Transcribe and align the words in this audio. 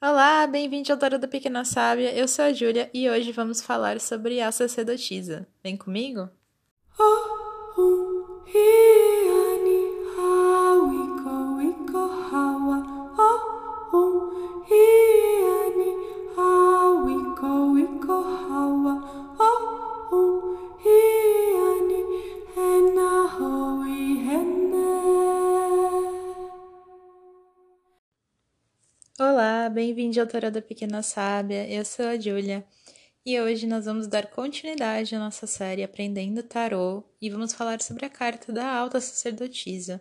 Olá, 0.00 0.46
bem-vindo 0.46 0.92
ao 0.92 0.98
Toro 0.98 1.18
da 1.18 1.26
Pequena 1.26 1.64
Sábia. 1.64 2.14
Eu 2.14 2.28
sou 2.28 2.44
a 2.44 2.52
Júlia 2.52 2.88
e 2.94 3.10
hoje 3.10 3.32
vamos 3.32 3.60
falar 3.60 3.98
sobre 4.00 4.40
a 4.40 4.52
sacerdotisa. 4.52 5.44
Vem 5.60 5.76
comigo? 5.76 6.30
Ao 30.18 30.26
Tarot 30.26 30.50
da 30.50 30.60
Pequena 30.60 31.00
Sábia. 31.00 31.68
Eu 31.68 31.84
sou 31.84 32.04
a 32.06 32.18
Júlia 32.18 32.66
e 33.24 33.40
hoje 33.40 33.68
nós 33.68 33.84
vamos 33.84 34.08
dar 34.08 34.26
continuidade 34.26 35.14
à 35.14 35.18
nossa 35.18 35.46
série 35.46 35.84
Aprendendo 35.84 36.42
Tarot 36.42 37.06
e 37.20 37.30
vamos 37.30 37.52
falar 37.52 37.80
sobre 37.80 38.04
a 38.04 38.10
carta 38.10 38.52
da 38.52 38.66
Alta 38.66 39.00
Sacerdotisa, 39.00 40.00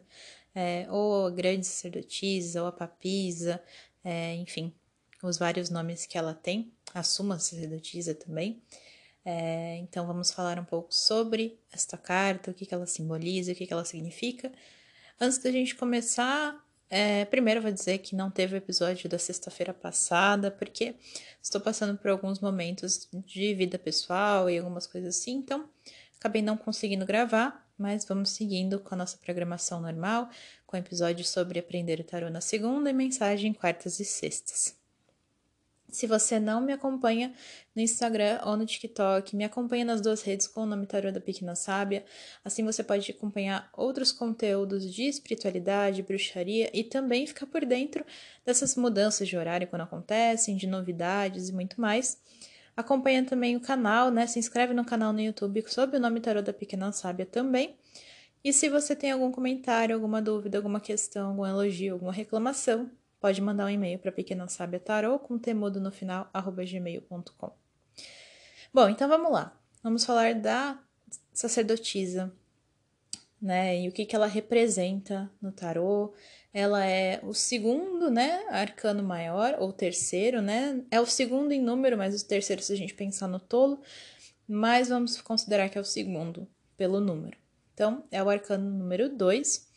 é, 0.55 0.87
ou 0.89 1.27
a 1.27 1.29
Grande 1.29 1.67
Sacerdotisa, 1.67 2.63
ou 2.63 2.67
a 2.67 2.71
Papisa, 2.71 3.61
é, 4.03 4.33
enfim, 4.35 4.73
os 5.21 5.37
vários 5.37 5.69
nomes 5.69 6.07
que 6.07 6.17
ela 6.17 6.33
tem, 6.33 6.73
a 6.95 7.03
Suma 7.03 7.37
Sacerdotisa 7.37 8.15
também. 8.15 8.59
É, 9.23 9.75
então 9.77 10.07
vamos 10.07 10.31
falar 10.31 10.57
um 10.57 10.65
pouco 10.65 10.95
sobre 10.95 11.59
esta 11.71 11.95
carta, 11.95 12.49
o 12.49 12.53
que, 12.55 12.65
que 12.65 12.73
ela 12.73 12.87
simboliza, 12.87 13.51
o 13.51 13.55
que, 13.55 13.67
que 13.67 13.73
ela 13.73 13.85
significa. 13.85 14.51
Antes 15.19 15.37
da 15.37 15.51
gente 15.51 15.75
começar, 15.75 16.66
é, 16.89 17.25
primeiro, 17.25 17.61
vou 17.61 17.71
dizer 17.71 17.97
que 17.99 18.15
não 18.15 18.31
teve 18.31 18.55
o 18.55 18.57
episódio 18.57 19.09
da 19.09 19.19
sexta-feira 19.19 19.73
passada, 19.73 20.49
porque 20.49 20.95
estou 21.41 21.59
passando 21.59 21.97
por 21.97 22.09
alguns 22.09 22.39
momentos 22.39 23.07
de 23.25 23.53
vida 23.53 23.77
pessoal 23.77 24.49
e 24.49 24.57
algumas 24.57 24.87
coisas 24.87 25.17
assim, 25.17 25.33
então 25.33 25.67
acabei 26.17 26.41
não 26.41 26.55
conseguindo 26.55 27.05
gravar, 27.05 27.67
mas 27.77 28.05
vamos 28.05 28.29
seguindo 28.29 28.79
com 28.79 28.95
a 28.95 28.97
nossa 28.97 29.17
programação 29.17 29.81
normal, 29.81 30.29
com 30.65 30.77
episódios 30.77 31.29
sobre 31.29 31.59
aprender 31.59 31.99
o 31.99 32.03
tarô 32.03 32.29
na 32.29 32.41
segunda 32.41 32.89
e 32.89 32.93
mensagem 32.93 33.53
quartas 33.53 33.99
e 33.99 34.05
sextas. 34.05 34.76
Se 35.89 36.05
você 36.05 36.37
não 36.37 36.59
me 36.59 36.73
acompanha 36.73 37.33
no 37.73 37.81
Instagram 37.81 38.41
ou 38.45 38.57
no 38.57 38.65
TikTok, 38.65 39.35
me 39.35 39.45
acompanha 39.45 39.85
nas 39.85 40.01
duas 40.01 40.21
redes 40.21 40.45
com 40.45 40.61
o 40.61 40.65
nome 40.65 40.85
Tarô 40.85 41.11
da 41.13 41.21
Pequena 41.21 41.55
Sábia. 41.55 42.03
Assim 42.43 42.63
você 42.63 42.83
pode 42.83 43.09
acompanhar 43.09 43.69
outros 43.71 44.11
conteúdos 44.11 44.93
de 44.93 45.03
espiritualidade, 45.03 46.03
bruxaria 46.03 46.69
e 46.73 46.83
também 46.83 47.25
ficar 47.25 47.45
por 47.45 47.63
dentro 47.65 48.05
dessas 48.45 48.75
mudanças 48.75 49.29
de 49.29 49.37
horário 49.37 49.67
quando 49.67 49.83
acontecem, 49.83 50.57
de 50.57 50.67
novidades 50.67 51.47
e 51.47 51.53
muito 51.53 51.79
mais. 51.79 52.21
Acompanha 52.75 53.23
também 53.23 53.55
o 53.55 53.61
canal, 53.61 54.11
né? 54.11 54.27
Se 54.27 54.37
inscreve 54.37 54.73
no 54.73 54.83
canal 54.83 55.13
no 55.13 55.21
YouTube 55.21 55.63
sob 55.67 55.95
o 55.95 55.99
nome 55.99 56.19
Tarô 56.19 56.41
da 56.41 56.53
Pequena 56.53 56.91
Sábia 56.91 57.25
também. 57.25 57.77
E 58.43 58.51
se 58.51 58.69
você 58.69 58.95
tem 58.95 59.11
algum 59.11 59.31
comentário, 59.31 59.95
alguma 59.95 60.21
dúvida, 60.21 60.57
alguma 60.57 60.79
questão, 60.79 61.29
algum 61.29 61.45
elogio, 61.45 61.93
alguma 61.93 62.13
reclamação, 62.13 62.89
pode 63.27 63.41
mandar 63.41 63.65
um 63.65 63.69
e-mail 63.69 63.99
para 63.99 64.09
pequena 64.09 64.47
sábia 64.47 64.79
tarô 64.79 65.19
com 65.19 65.37
temudo 65.37 65.81
no 65.81 65.91
final 65.91 66.29
arroba 66.33 66.63
gmail.com. 66.63 67.51
Bom, 68.73 68.87
então 68.87 69.09
vamos 69.09 69.29
lá. 69.29 69.53
Vamos 69.83 70.05
falar 70.05 70.33
da 70.33 70.81
sacerdotisa, 71.33 72.31
né? 73.41 73.81
E 73.81 73.89
o 73.89 73.91
que, 73.91 74.05
que 74.05 74.15
ela 74.15 74.27
representa 74.27 75.29
no 75.41 75.51
tarô. 75.51 76.13
Ela 76.53 76.85
é 76.85 77.19
o 77.21 77.33
segundo, 77.33 78.09
né? 78.09 78.45
Arcano 78.47 79.03
maior, 79.03 79.57
ou 79.59 79.73
terceiro, 79.73 80.41
né? 80.41 80.81
É 80.89 81.01
o 81.01 81.05
segundo 81.05 81.51
em 81.51 81.61
número, 81.61 81.97
mas 81.97 82.21
o 82.21 82.25
terceiro, 82.25 82.61
se 82.61 82.71
a 82.71 82.77
gente 82.77 82.93
pensar 82.93 83.27
no 83.27 83.41
tolo, 83.41 83.81
mas 84.47 84.87
vamos 84.87 85.19
considerar 85.19 85.67
que 85.67 85.77
é 85.77 85.81
o 85.81 85.83
segundo 85.83 86.47
pelo 86.77 87.01
número. 87.01 87.37
Então, 87.73 88.05
é 88.09 88.23
o 88.23 88.29
arcano 88.29 88.71
número 88.71 89.09
2 89.09 89.67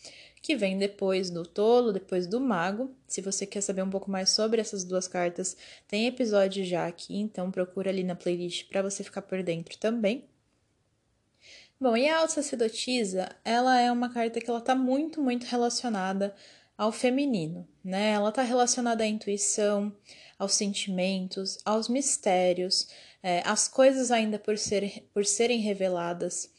que 0.42 0.56
vem 0.56 0.78
depois 0.78 1.30
do 1.30 1.44
tolo, 1.44 1.92
depois 1.92 2.26
do 2.26 2.40
mago. 2.40 2.94
Se 3.06 3.20
você 3.20 3.46
quer 3.46 3.60
saber 3.60 3.82
um 3.82 3.90
pouco 3.90 4.10
mais 4.10 4.30
sobre 4.30 4.60
essas 4.60 4.84
duas 4.84 5.06
cartas, 5.06 5.56
tem 5.86 6.06
episódio 6.06 6.64
já 6.64 6.86
aqui, 6.86 7.16
então 7.16 7.50
procura 7.50 7.90
ali 7.90 8.02
na 8.02 8.14
playlist 8.14 8.68
para 8.68 8.82
você 8.82 9.04
ficar 9.04 9.22
por 9.22 9.42
dentro 9.42 9.76
também. 9.78 10.24
Bom, 11.78 11.96
e 11.96 12.08
a 12.08 12.18
alta 12.18 12.34
sacerdotisa, 12.34 13.34
ela 13.44 13.80
é 13.80 13.90
uma 13.90 14.12
carta 14.12 14.40
que 14.40 14.50
ela 14.50 14.60
tá 14.60 14.74
muito, 14.74 15.22
muito 15.22 15.44
relacionada 15.44 16.34
ao 16.76 16.92
feminino, 16.92 17.66
né? 17.82 18.10
Ela 18.10 18.30
tá 18.32 18.42
relacionada 18.42 19.04
à 19.04 19.06
intuição, 19.06 19.94
aos 20.38 20.54
sentimentos, 20.54 21.58
aos 21.64 21.88
mistérios, 21.88 22.88
é, 23.22 23.42
às 23.46 23.68
coisas 23.68 24.10
ainda 24.10 24.38
por, 24.38 24.56
ser, 24.58 25.06
por 25.12 25.24
serem 25.24 25.60
reveladas. 25.60 26.50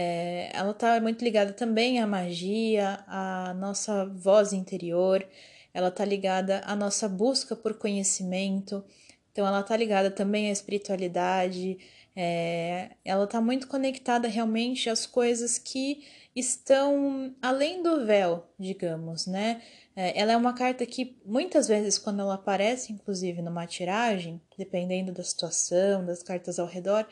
É, 0.00 0.50
ela 0.52 0.70
está 0.70 1.00
muito 1.00 1.24
ligada 1.24 1.52
também 1.52 1.98
à 1.98 2.06
magia, 2.06 3.02
à 3.08 3.52
nossa 3.54 4.06
voz 4.06 4.52
interior, 4.52 5.26
ela 5.74 5.88
está 5.88 6.04
ligada 6.04 6.62
à 6.64 6.76
nossa 6.76 7.08
busca 7.08 7.56
por 7.56 7.74
conhecimento, 7.74 8.84
então 9.32 9.44
ela 9.44 9.58
está 9.58 9.76
ligada 9.76 10.08
também 10.08 10.50
à 10.50 10.52
espiritualidade, 10.52 11.78
é, 12.14 12.90
ela 13.04 13.24
está 13.24 13.40
muito 13.40 13.66
conectada 13.66 14.28
realmente 14.28 14.88
às 14.88 15.04
coisas 15.04 15.58
que 15.58 16.06
estão 16.34 17.34
além 17.42 17.82
do 17.82 18.06
véu, 18.06 18.46
digamos, 18.56 19.26
né? 19.26 19.60
É, 20.00 20.16
ela 20.16 20.30
é 20.30 20.36
uma 20.36 20.54
carta 20.54 20.86
que 20.86 21.16
muitas 21.26 21.66
vezes, 21.66 21.98
quando 21.98 22.20
ela 22.20 22.34
aparece, 22.34 22.92
inclusive 22.92 23.42
numa 23.42 23.66
tiragem, 23.66 24.40
dependendo 24.56 25.10
da 25.10 25.24
situação, 25.24 26.06
das 26.06 26.22
cartas 26.22 26.60
ao 26.60 26.68
redor, 26.68 27.04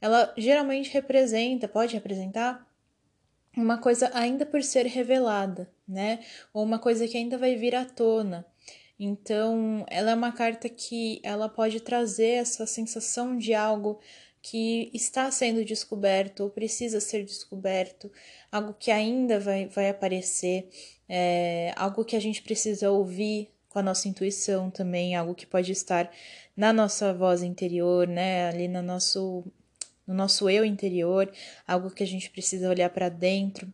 ela 0.00 0.32
geralmente 0.38 0.90
representa, 0.90 1.68
pode 1.68 1.92
representar 1.92 2.66
uma 3.54 3.76
coisa 3.76 4.10
ainda 4.14 4.46
por 4.46 4.62
ser 4.62 4.86
revelada, 4.86 5.70
né? 5.86 6.20
Ou 6.54 6.64
uma 6.64 6.78
coisa 6.78 7.06
que 7.06 7.18
ainda 7.18 7.36
vai 7.36 7.56
vir 7.56 7.74
à 7.74 7.84
tona. 7.84 8.46
Então, 8.98 9.84
ela 9.86 10.12
é 10.12 10.14
uma 10.14 10.32
carta 10.32 10.66
que 10.66 11.20
ela 11.22 11.46
pode 11.46 11.78
trazer 11.80 12.36
essa 12.36 12.66
sensação 12.66 13.36
de 13.36 13.52
algo 13.52 14.00
que 14.42 14.90
está 14.94 15.30
sendo 15.30 15.62
descoberto 15.62 16.40
ou 16.40 16.50
precisa 16.50 17.00
ser 17.00 17.22
descoberto, 17.22 18.10
algo 18.50 18.74
que 18.78 18.90
ainda 18.90 19.38
vai, 19.38 19.66
vai 19.66 19.90
aparecer, 19.90 20.70
é, 21.12 21.74
algo 21.74 22.04
que 22.04 22.14
a 22.14 22.20
gente 22.20 22.40
precisa 22.40 22.88
ouvir 22.88 23.50
com 23.68 23.80
a 23.80 23.82
nossa 23.82 24.06
intuição 24.06 24.70
também, 24.70 25.16
algo 25.16 25.34
que 25.34 25.44
pode 25.44 25.72
estar 25.72 26.08
na 26.56 26.72
nossa 26.72 27.12
voz 27.12 27.42
interior, 27.42 28.06
né, 28.06 28.48
ali 28.48 28.68
no 28.68 28.80
nosso 28.80 29.44
no 30.06 30.14
nosso 30.14 30.50
eu 30.50 30.64
interior, 30.64 31.30
algo 31.66 31.90
que 31.90 32.02
a 32.02 32.06
gente 32.06 32.30
precisa 32.30 32.68
olhar 32.68 32.90
para 32.90 33.08
dentro, 33.08 33.72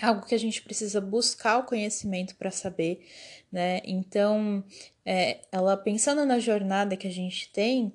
algo 0.00 0.24
que 0.24 0.34
a 0.34 0.38
gente 0.38 0.62
precisa 0.62 1.00
buscar 1.00 1.58
o 1.58 1.64
conhecimento 1.64 2.36
para 2.36 2.52
saber, 2.52 3.04
né? 3.50 3.80
Então, 3.84 4.62
é, 5.04 5.40
ela 5.50 5.76
pensando 5.76 6.24
na 6.24 6.38
jornada 6.38 6.96
que 6.96 7.08
a 7.08 7.10
gente 7.10 7.50
tem, 7.52 7.92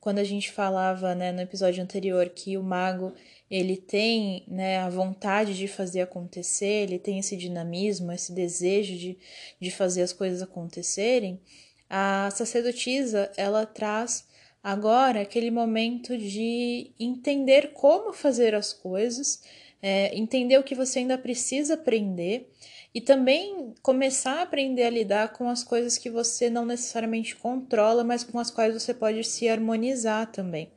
quando 0.00 0.18
a 0.18 0.24
gente 0.24 0.50
falava, 0.50 1.14
né, 1.14 1.30
no 1.30 1.40
episódio 1.40 1.82
anterior 1.82 2.28
que 2.28 2.56
o 2.56 2.62
mago 2.62 3.14
ele 3.50 3.76
tem 3.76 4.44
né, 4.48 4.78
a 4.78 4.88
vontade 4.88 5.56
de 5.56 5.68
fazer 5.68 6.00
acontecer, 6.00 6.82
ele 6.84 6.98
tem 6.98 7.18
esse 7.18 7.36
dinamismo, 7.36 8.12
esse 8.12 8.32
desejo 8.32 8.96
de, 8.96 9.18
de 9.60 9.70
fazer 9.70 10.02
as 10.02 10.12
coisas 10.12 10.42
acontecerem, 10.42 11.40
a 11.88 12.28
sacerdotisa 12.32 13.30
ela 13.36 13.64
traz 13.64 14.26
Agora, 14.66 15.20
aquele 15.20 15.48
momento 15.48 16.18
de 16.18 16.90
entender 16.98 17.70
como 17.72 18.12
fazer 18.12 18.52
as 18.52 18.72
coisas, 18.72 19.40
é, 19.80 20.12
entender 20.12 20.58
o 20.58 20.64
que 20.64 20.74
você 20.74 20.98
ainda 20.98 21.16
precisa 21.16 21.74
aprender 21.74 22.50
e 22.92 23.00
também 23.00 23.72
começar 23.80 24.40
a 24.40 24.42
aprender 24.42 24.82
a 24.82 24.90
lidar 24.90 25.32
com 25.34 25.48
as 25.48 25.62
coisas 25.62 25.96
que 25.96 26.10
você 26.10 26.50
não 26.50 26.66
necessariamente 26.66 27.36
controla, 27.36 28.02
mas 28.02 28.24
com 28.24 28.40
as 28.40 28.50
quais 28.50 28.74
você 28.74 28.92
pode 28.92 29.22
se 29.22 29.48
harmonizar 29.48 30.32
também. 30.32 30.68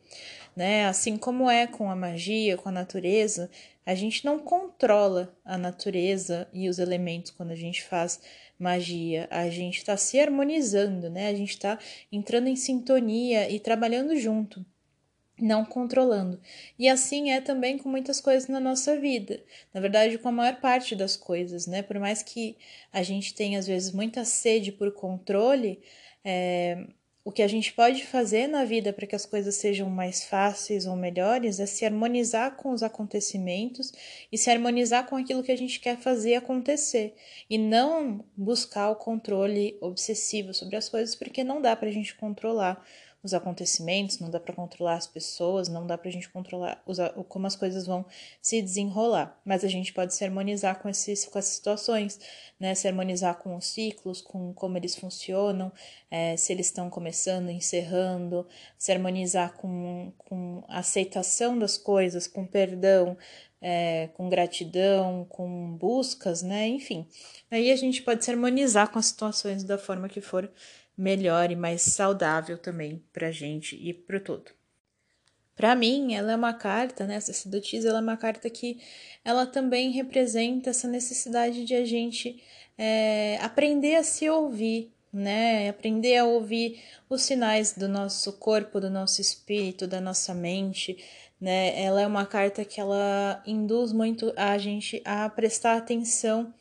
Né? 0.60 0.88
Assim 0.88 1.16
como 1.16 1.50
é 1.50 1.66
com 1.66 1.90
a 1.90 1.96
magia, 1.96 2.58
com 2.58 2.68
a 2.68 2.72
natureza, 2.74 3.50
a 3.86 3.96
gente 3.96 4.26
não 4.26 4.38
controla 4.38 5.34
a 5.46 5.58
natureza 5.58 6.50
e 6.52 6.68
os 6.68 6.80
elementos 6.80 7.32
quando 7.32 7.52
a 7.52 7.56
gente 7.56 7.82
faz 7.82 8.20
magia, 8.60 9.26
a 9.32 9.50
gente 9.50 9.78
está 9.78 9.96
se 9.96 10.20
harmonizando, 10.20 11.10
né? 11.10 11.30
A 11.30 11.34
gente 11.34 11.52
está 11.52 11.80
entrando 12.12 12.50
em 12.50 12.58
sintonia 12.58 13.50
e 13.50 13.58
trabalhando 13.58 14.18
junto, 14.18 14.66
não 15.40 15.64
controlando. 15.64 16.42
E 16.78 16.90
assim 16.90 17.32
é 17.32 17.40
também 17.40 17.78
com 17.78 17.88
muitas 17.88 18.20
coisas 18.20 18.50
na 18.50 18.60
nossa 18.60 19.00
vida. 19.00 19.42
Na 19.74 19.80
verdade, 19.80 20.18
com 20.18 20.28
a 20.28 20.34
maior 20.34 20.60
parte 20.60 20.94
das 20.94 21.16
coisas, 21.16 21.68
né? 21.68 21.82
Por 21.82 21.98
mais 22.00 22.22
que 22.22 22.58
a 22.92 23.02
gente 23.02 23.34
tenha 23.34 23.60
às 23.60 23.66
vezes 23.66 23.94
muita 23.94 24.26
sede 24.26 24.74
por 24.74 24.92
controle, 24.92 25.80
é, 26.22 26.86
O 27.30 27.31
que 27.31 27.44
a 27.44 27.48
gente 27.48 27.72
pode 27.74 28.08
fazer 28.08 28.48
na 28.48 28.66
vida 28.66 28.92
para 28.92 29.06
que 29.06 29.16
as 29.16 29.24
coisas 29.24 29.54
sejam 29.54 29.88
mais 29.88 30.24
fáceis 30.24 30.88
ou 30.88 30.96
melhores 30.96 31.60
é 31.60 31.68
se 31.68 31.86
harmonizar 31.86 32.56
com 32.56 32.72
os 32.72 32.81
acontecimentos 32.81 33.94
e 34.31 34.38
se 34.38 34.50
harmonizar 34.50 35.06
com 35.06 35.16
aquilo 35.16 35.44
que 35.44 35.52
a 35.52 35.56
gente 35.56 35.80
quer 35.80 35.96
fazer 35.96 36.34
acontecer. 36.34 37.14
E 37.48 37.56
não 37.56 38.26
buscar 38.36 38.90
o 38.90 38.96
controle 38.96 39.78
obsessivo 39.80 40.56
sobre 40.56 40.76
as 40.76 40.90
coisas, 40.90 41.14
porque 41.14 41.44
não 41.44 41.62
dá 41.62 41.76
para 41.76 41.90
a 41.90 41.92
gente 41.92 42.16
controlar 42.16 42.84
os 43.21 43.33
acontecimentos, 43.33 44.19
não 44.19 44.30
dá 44.30 44.39
para 44.39 44.56
controlar 44.56 44.95
as 44.95 45.07
pessoas, 45.07 45.68
não 45.68 45.86
dá 45.86 45.98
para 45.98 46.07
a 46.07 46.12
gente 46.12 46.30
controlar 46.30 46.81
os, 46.86 46.98
como 47.27 47.48
as 47.48 47.56
coisas 47.56 47.86
vão 47.86 48.06
se 48.42 48.62
desenrolar, 48.62 49.38
mas 49.44 49.63
a 49.63 49.68
gente 49.68 49.92
pode 49.92 50.13
se 50.13 50.24
harmonizar 50.24 50.80
com, 50.80 50.88
esses, 50.88 51.25
com 51.25 51.38
essas 51.38 51.54
situações, 51.54 52.19
né? 52.60 52.74
Se 52.75 52.88
harmonizar 52.88 53.38
com 53.39 53.57
os 53.57 53.66
ciclos, 53.66 54.21
com 54.21 54.54
como 54.54 54.77
eles 54.77 54.95
funcionam, 54.95 55.71
é, 56.10 56.38
se 56.38 56.54
eles 56.54 56.68
estão 56.68 56.89
começando, 56.89 57.50
encerrando, 57.50 58.48
se 58.77 58.92
harmonizar 58.92 59.54
com, 59.54 60.13
com 60.18 60.63
aceitação 60.68 61.60
das 61.60 61.77
coisas, 61.77 62.25
com 62.25 62.45
perdão, 62.45 63.18
é, 63.62 64.10
com 64.13 64.30
gratidão, 64.30 65.25
com 65.30 65.75
buscas, 65.77 66.42
né? 66.42 66.68
Enfim, 66.68 67.06
aí 67.51 67.72
a 67.72 67.75
gente 67.75 68.01
pode 68.01 68.24
se 68.24 68.31
harmonizar 68.31 68.89
com 68.89 69.00
as 69.00 69.07
situações 69.07 69.63
da 69.63 69.77
forma 69.77 70.07
que 70.07 70.22
for 70.22 70.50
melhor 71.00 71.50
e 71.50 71.56
mais 71.56 71.81
saudável 71.81 72.57
também 72.57 73.01
para 73.13 73.28
a 73.28 73.31
gente 73.31 73.78
e 73.78 73.94
para 73.94 74.18
o 74.18 74.19
todo. 74.19 74.51
Para 75.56 75.74
mim, 75.74 76.13
ela 76.13 76.34
é 76.34 76.36
uma 76.36 76.54
carta, 76.54 77.06
né? 77.06 77.16
Essa 77.16 77.34
sacerdotisa, 77.34 77.90
ela 77.90 78.00
é 78.00 78.01
uma 78.01 78.18
carta 78.18 78.50
que 78.50 78.80
ela 79.24 79.46
também 79.46 79.92
representa 79.92 80.69
essa 80.69 80.88
necessidade 80.88 81.63
de 81.63 81.74
a 81.74 81.86
gente 81.86 82.44
é, 82.78 83.38
aprender 83.42 83.96
a 83.96 84.04
se 84.04 84.30
ouvir, 84.30 84.92
né? 85.12 85.69
Aprender 85.69 86.18
a 86.18 86.25
ouvir 86.25 86.81
os 87.10 87.22
sinais 87.22 87.74
do 87.74 87.88
nosso 87.88 88.34
corpo, 88.34 88.80
do 88.80 88.90
nosso 88.90 89.22
espírito, 89.22 89.88
da 89.88 90.01
nossa 90.01 90.34
mente, 90.34 90.98
né? 91.40 91.81
Ela 91.81 92.01
é 92.01 92.07
uma 92.07 92.25
carta 92.25 92.66
que 92.66 92.80
ela 92.80 93.42
induz 93.46 93.94
muito 93.94 94.34
a 94.36 94.57
gente 94.57 95.01
a 95.06 95.30
prestar 95.30 95.78
atenção 95.78 96.54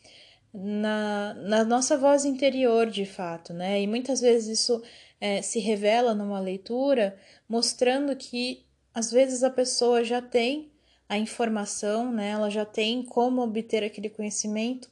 na, 0.53 1.35
na 1.35 1.65
nossa 1.65 1.97
voz 1.97 2.25
interior, 2.25 2.89
de 2.91 3.05
fato, 3.05 3.53
né? 3.53 3.81
E 3.83 3.87
muitas 3.87 4.21
vezes 4.21 4.61
isso 4.61 4.83
é, 5.21 5.43
se 5.43 5.59
revela 5.59 6.15
numa 6.15 6.41
leitura, 6.41 7.17
mostrando 7.49 8.15
que 8.17 8.67
às 8.95 9.11
vezes 9.11 9.43
a 9.43 9.51
pessoa 9.51 10.03
já 10.03 10.21
tem 10.21 10.73
a 11.09 11.19
informação, 11.19 12.13
né? 12.13 12.31
Ela 12.31 12.51
já 12.51 12.65
tem 12.65 13.03
como 13.03 13.43
obter 13.43 13.85
aquele 13.85 14.11
conhecimento, 14.11 14.91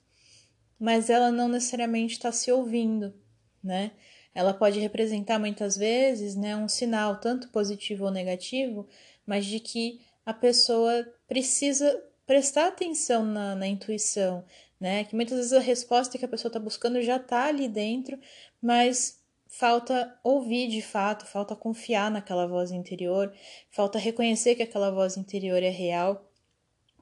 mas 0.78 1.10
ela 1.10 1.30
não 1.30 1.48
necessariamente 1.48 2.14
está 2.14 2.32
se 2.32 2.50
ouvindo, 2.52 3.14
né? 3.62 3.92
Ela 4.34 4.52
pode 4.52 4.78
representar 4.78 5.38
muitas 5.38 5.76
vezes, 5.76 6.36
né, 6.36 6.54
um 6.54 6.68
sinal 6.68 7.18
tanto 7.18 7.48
positivo 7.48 8.04
ou 8.04 8.10
negativo, 8.10 8.86
mas 9.24 9.46
de 9.46 9.58
que 9.58 10.00
a 10.26 10.34
pessoa 10.34 11.10
precisa 11.26 12.02
prestar 12.26 12.66
atenção 12.66 13.24
na, 13.24 13.54
na 13.54 13.66
intuição, 13.66 14.44
né? 14.80 15.04
Que 15.04 15.14
muitas 15.14 15.38
vezes 15.38 15.52
a 15.52 15.60
resposta 15.60 16.18
que 16.18 16.24
a 16.24 16.28
pessoa 16.28 16.48
está 16.48 16.60
buscando 16.60 17.00
já 17.02 17.16
está 17.16 17.46
ali 17.46 17.68
dentro, 17.68 18.18
mas 18.60 19.20
falta 19.48 20.18
ouvir 20.22 20.68
de 20.68 20.82
fato, 20.82 21.26
falta 21.26 21.56
confiar 21.56 22.10
naquela 22.10 22.46
voz 22.46 22.70
interior, 22.70 23.32
falta 23.70 23.98
reconhecer 23.98 24.54
que 24.54 24.62
aquela 24.62 24.90
voz 24.90 25.16
interior 25.16 25.62
é 25.62 25.70
real. 25.70 26.30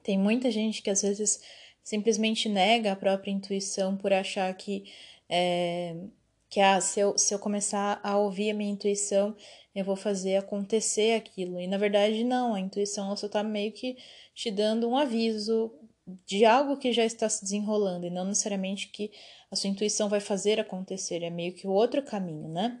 Tem 0.03 0.17
muita 0.17 0.51
gente 0.51 0.81
que 0.81 0.89
às 0.89 1.01
vezes 1.01 1.41
simplesmente 1.83 2.47
nega 2.49 2.91
a 2.91 2.95
própria 2.95 3.31
intuição 3.31 3.97
por 3.97 4.13
achar 4.13 4.53
que 4.55 4.85
é, 5.29 5.95
que 6.49 6.59
ah, 6.59 6.79
se 6.79 6.99
eu, 6.99 7.17
se 7.17 7.33
eu 7.33 7.39
começar 7.39 7.99
a 8.03 8.17
ouvir 8.17 8.51
a 8.51 8.53
minha 8.53 8.71
intuição, 8.71 9.35
eu 9.73 9.83
vou 9.83 9.95
fazer 9.95 10.37
acontecer 10.37 11.15
aquilo. 11.15 11.59
E 11.59 11.67
na 11.67 11.77
verdade, 11.77 12.23
não, 12.23 12.53
a 12.53 12.59
intuição 12.59 13.15
só 13.17 13.25
está 13.25 13.43
meio 13.43 13.71
que 13.71 13.97
te 14.33 14.49
dando 14.49 14.87
um 14.87 14.95
aviso 14.95 15.73
de 16.25 16.45
algo 16.45 16.77
que 16.77 16.93
já 16.93 17.03
está 17.03 17.27
se 17.27 17.43
desenrolando 17.43 18.05
e 18.05 18.11
não 18.11 18.25
necessariamente 18.25 18.89
que 18.89 19.11
a 19.49 19.55
sua 19.55 19.69
intuição 19.69 20.07
vai 20.07 20.19
fazer 20.19 20.59
acontecer, 20.59 21.23
é 21.23 21.29
meio 21.29 21.53
que 21.53 21.67
o 21.67 21.71
outro 21.71 22.03
caminho, 22.03 22.47
né? 22.47 22.79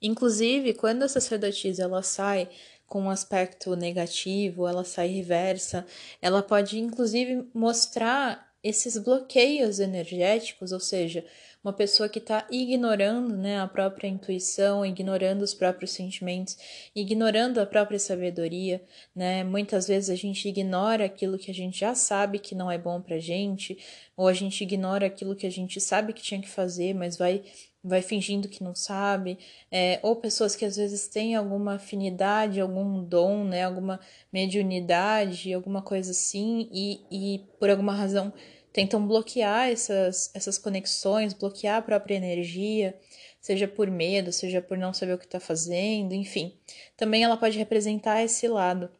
Inclusive, 0.00 0.74
quando 0.74 1.02
a 1.02 1.08
sacerdotisa 1.08 1.82
ela 1.82 2.02
sai 2.02 2.48
com 2.86 3.02
um 3.02 3.10
aspecto 3.10 3.74
negativo, 3.74 4.66
ela 4.66 4.84
sai 4.84 5.08
reversa, 5.08 5.86
ela 6.20 6.42
pode 6.42 6.78
inclusive 6.78 7.48
mostrar 7.54 8.54
esses 8.62 8.96
bloqueios 8.96 9.78
energéticos, 9.78 10.72
ou 10.72 10.80
seja, 10.80 11.24
uma 11.64 11.72
pessoa 11.72 12.10
que 12.10 12.18
está 12.18 12.46
ignorando 12.50 13.34
né, 13.34 13.58
a 13.58 13.66
própria 13.66 14.06
intuição, 14.06 14.84
ignorando 14.84 15.40
os 15.40 15.54
próprios 15.54 15.92
sentimentos, 15.92 16.58
ignorando 16.94 17.58
a 17.58 17.64
própria 17.64 17.98
sabedoria, 17.98 18.82
né? 19.16 19.42
Muitas 19.42 19.88
vezes 19.88 20.10
a 20.10 20.14
gente 20.14 20.46
ignora 20.46 21.06
aquilo 21.06 21.38
que 21.38 21.50
a 21.50 21.54
gente 21.54 21.80
já 21.80 21.94
sabe 21.94 22.38
que 22.38 22.54
não 22.54 22.70
é 22.70 22.76
bom 22.76 23.00
pra 23.00 23.18
gente, 23.18 23.78
ou 24.14 24.28
a 24.28 24.34
gente 24.34 24.62
ignora 24.62 25.06
aquilo 25.06 25.34
que 25.34 25.46
a 25.46 25.50
gente 25.50 25.80
sabe 25.80 26.12
que 26.12 26.22
tinha 26.22 26.40
que 26.40 26.50
fazer, 26.50 26.94
mas 26.94 27.16
vai 27.16 27.42
vai 27.86 28.00
fingindo 28.00 28.48
que 28.48 28.64
não 28.64 28.74
sabe, 28.74 29.38
é, 29.70 30.00
ou 30.02 30.16
pessoas 30.16 30.56
que 30.56 30.64
às 30.64 30.76
vezes 30.76 31.06
têm 31.06 31.34
alguma 31.34 31.74
afinidade, 31.74 32.58
algum 32.58 33.04
dom, 33.04 33.44
né, 33.44 33.62
alguma 33.62 34.00
mediunidade, 34.32 35.52
alguma 35.52 35.82
coisa 35.82 36.12
assim, 36.12 36.66
e, 36.72 37.00
e 37.10 37.40
por 37.60 37.68
alguma 37.68 37.94
razão 37.94 38.32
tentam 38.74 39.06
bloquear 39.06 39.70
essas, 39.70 40.32
essas 40.34 40.58
conexões, 40.58 41.32
bloquear 41.32 41.78
a 41.78 41.82
própria 41.82 42.16
energia, 42.16 42.98
seja 43.40 43.68
por 43.68 43.88
medo, 43.88 44.32
seja 44.32 44.60
por 44.60 44.76
não 44.76 44.92
saber 44.92 45.14
o 45.14 45.18
que 45.18 45.26
está 45.26 45.38
fazendo, 45.38 46.12
enfim. 46.12 46.52
Também 46.96 47.22
ela 47.22 47.36
pode 47.36 47.56
representar 47.56 48.20
esse 48.24 48.48
lado, 48.48 48.90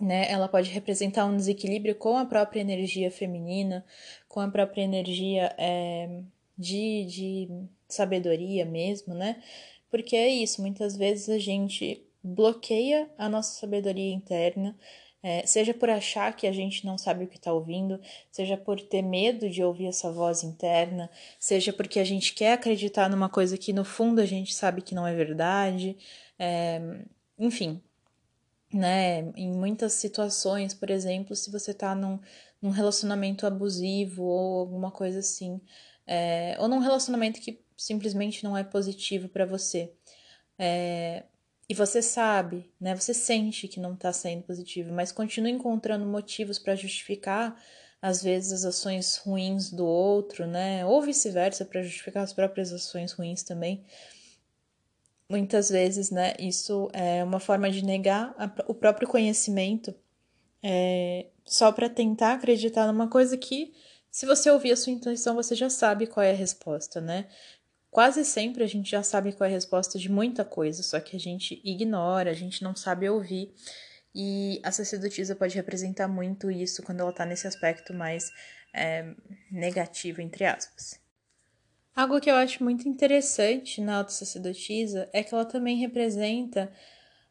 né? 0.00 0.30
Ela 0.30 0.48
pode 0.48 0.70
representar 0.70 1.26
um 1.26 1.36
desequilíbrio 1.36 1.94
com 1.94 2.16
a 2.16 2.24
própria 2.24 2.62
energia 2.62 3.10
feminina, 3.10 3.84
com 4.28 4.40
a 4.40 4.48
própria 4.48 4.82
energia 4.82 5.54
é, 5.58 6.22
de, 6.56 7.04
de 7.04 7.48
sabedoria 7.86 8.64
mesmo, 8.64 9.14
né? 9.14 9.42
Porque 9.90 10.16
é 10.16 10.28
isso, 10.28 10.62
muitas 10.62 10.96
vezes 10.96 11.28
a 11.28 11.38
gente 11.38 12.02
bloqueia 12.22 13.10
a 13.18 13.28
nossa 13.28 13.60
sabedoria 13.60 14.14
interna, 14.14 14.74
é, 15.22 15.44
seja 15.46 15.74
por 15.74 15.90
achar 15.90 16.34
que 16.36 16.46
a 16.46 16.52
gente 16.52 16.84
não 16.84 16.96
sabe 16.96 17.24
o 17.24 17.28
que 17.28 17.36
está 17.36 17.52
ouvindo, 17.52 18.00
seja 18.30 18.56
por 18.56 18.80
ter 18.80 19.02
medo 19.02 19.48
de 19.50 19.62
ouvir 19.62 19.86
essa 19.86 20.10
voz 20.10 20.44
interna, 20.44 21.10
seja 21.38 21.72
porque 21.72 21.98
a 21.98 22.04
gente 22.04 22.34
quer 22.34 22.52
acreditar 22.52 23.08
numa 23.10 23.28
coisa 23.28 23.58
que 23.58 23.72
no 23.72 23.84
fundo 23.84 24.20
a 24.20 24.26
gente 24.26 24.54
sabe 24.54 24.82
que 24.82 24.94
não 24.94 25.06
é 25.06 25.14
verdade, 25.14 25.96
é, 26.38 26.80
enfim, 27.38 27.82
né? 28.72 29.32
Em 29.36 29.50
muitas 29.52 29.94
situações, 29.94 30.74
por 30.74 30.90
exemplo, 30.90 31.34
se 31.34 31.50
você 31.50 31.70
está 31.70 31.94
num, 31.94 32.18
num 32.60 32.70
relacionamento 32.70 33.46
abusivo 33.46 34.22
ou 34.24 34.60
alguma 34.60 34.90
coisa 34.90 35.20
assim, 35.20 35.60
é, 36.06 36.56
ou 36.58 36.68
num 36.68 36.78
relacionamento 36.78 37.40
que 37.40 37.60
simplesmente 37.76 38.44
não 38.44 38.56
é 38.56 38.64
positivo 38.64 39.28
para 39.28 39.44
você. 39.44 39.92
É, 40.58 41.24
e 41.68 41.74
você 41.74 42.00
sabe, 42.00 42.70
né? 42.80 42.94
Você 42.94 43.12
sente 43.12 43.66
que 43.66 43.80
não 43.80 43.94
está 43.94 44.12
sendo 44.12 44.42
positivo, 44.42 44.92
mas 44.92 45.10
continua 45.10 45.50
encontrando 45.50 46.06
motivos 46.06 46.58
para 46.58 46.76
justificar 46.76 47.56
às 48.00 48.22
vezes 48.22 48.52
as 48.52 48.64
ações 48.64 49.16
ruins 49.16 49.70
do 49.70 49.84
outro, 49.84 50.46
né? 50.46 50.86
Ou 50.86 51.02
vice-versa 51.02 51.64
para 51.64 51.82
justificar 51.82 52.22
as 52.22 52.32
próprias 52.32 52.72
ações 52.72 53.12
ruins 53.12 53.42
também. 53.42 53.84
Muitas 55.28 55.68
vezes, 55.70 56.10
né? 56.10 56.34
Isso 56.38 56.88
é 56.92 57.24
uma 57.24 57.40
forma 57.40 57.68
de 57.70 57.84
negar 57.84 58.32
a, 58.38 58.44
o 58.68 58.74
próprio 58.74 59.08
conhecimento, 59.08 59.92
é, 60.62 61.26
só 61.44 61.72
para 61.72 61.88
tentar 61.88 62.34
acreditar 62.34 62.86
numa 62.86 63.08
coisa 63.08 63.36
que, 63.36 63.72
se 64.10 64.24
você 64.24 64.50
ouvir 64.50 64.72
a 64.72 64.76
sua 64.76 64.92
intuição, 64.92 65.34
você 65.34 65.54
já 65.56 65.68
sabe 65.68 66.06
qual 66.06 66.24
é 66.24 66.30
a 66.30 66.34
resposta, 66.34 67.00
né? 67.00 67.28
Quase 67.96 68.26
sempre 68.26 68.62
a 68.62 68.66
gente 68.66 68.90
já 68.90 69.02
sabe 69.02 69.32
qual 69.32 69.48
é 69.48 69.50
a 69.50 69.54
resposta 69.54 69.98
de 69.98 70.10
muita 70.10 70.44
coisa, 70.44 70.82
só 70.82 71.00
que 71.00 71.16
a 71.16 71.18
gente 71.18 71.62
ignora, 71.64 72.30
a 72.30 72.34
gente 72.34 72.62
não 72.62 72.76
sabe 72.76 73.08
ouvir. 73.08 73.54
E 74.14 74.60
a 74.62 74.70
sacerdotisa 74.70 75.34
pode 75.34 75.56
representar 75.56 76.06
muito 76.06 76.50
isso 76.50 76.82
quando 76.82 77.00
ela 77.00 77.08
está 77.08 77.24
nesse 77.24 77.46
aspecto 77.46 77.94
mais 77.94 78.30
é, 78.74 79.14
negativo, 79.50 80.20
entre 80.20 80.44
aspas. 80.44 81.00
Algo 81.94 82.20
que 82.20 82.30
eu 82.30 82.34
acho 82.34 82.62
muito 82.62 82.86
interessante 82.86 83.80
na 83.80 83.96
auto-sacerdotisa 83.96 85.08
é 85.10 85.22
que 85.22 85.34
ela 85.34 85.46
também 85.46 85.78
representa 85.78 86.70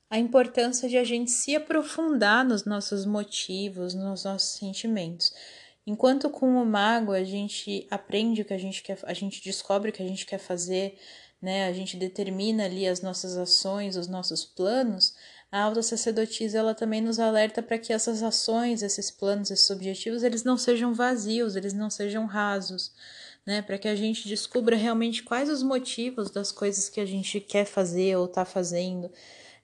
a 0.10 0.18
importância 0.18 0.90
de 0.90 0.98
a 0.98 1.04
gente 1.04 1.30
se 1.30 1.56
aprofundar 1.56 2.44
nos 2.44 2.66
nossos 2.66 3.06
motivos, 3.06 3.94
nos 3.94 4.24
nossos 4.24 4.58
sentimentos. 4.58 5.32
Enquanto 5.86 6.30
com 6.30 6.62
o 6.62 6.66
mago 6.66 7.12
a 7.12 7.24
gente 7.24 7.86
aprende 7.92 8.42
o 8.42 8.46
que 8.46 8.54
a 8.54 8.58
gente 8.58 8.82
quer, 8.82 8.98
a 9.04 9.14
gente 9.14 9.44
descobre 9.44 9.92
o 9.92 9.94
que 9.94 10.02
a 10.02 10.08
gente 10.08 10.26
quer 10.26 10.40
fazer, 10.40 10.98
né? 11.42 11.68
A 11.68 11.74
gente 11.74 11.96
determina 11.96 12.66
ali 12.66 12.88
as 12.88 13.02
nossas 13.02 13.38
ações, 13.38 13.96
os 13.96 14.08
nossos 14.08 14.44
planos. 14.44 15.14
A 15.52 15.62
alta 15.62 15.84
sacerdotisa 15.84 16.58
ela 16.58 16.74
também 16.74 17.02
nos 17.02 17.20
alerta 17.20 17.62
para 17.62 17.78
que 17.78 17.94
essas 17.94 18.24
ações, 18.24 18.82
esses 18.82 19.12
planos, 19.12 19.52
esses 19.52 19.70
objetivos, 19.70 20.24
eles 20.24 20.44
não 20.44 20.58
sejam 20.58 20.94
vazios, 20.94 21.56
eles 21.56 21.74
não 21.74 21.90
sejam 21.90 22.26
rasos, 22.26 22.92
né? 23.46 23.62
Para 23.62 23.78
que 23.78 23.88
a 23.88 23.96
gente 23.96 24.28
descubra 24.28 24.76
realmente 24.76 25.22
quais 25.22 25.50
os 25.50 25.62
motivos 25.62 26.32
das 26.32 26.52
coisas 26.52 26.90
que 26.90 27.00
a 27.00 27.06
gente 27.06 27.40
quer 27.40 27.66
fazer 27.66 28.18
ou 28.18 28.26
está 28.26 28.44
fazendo. 28.44 29.12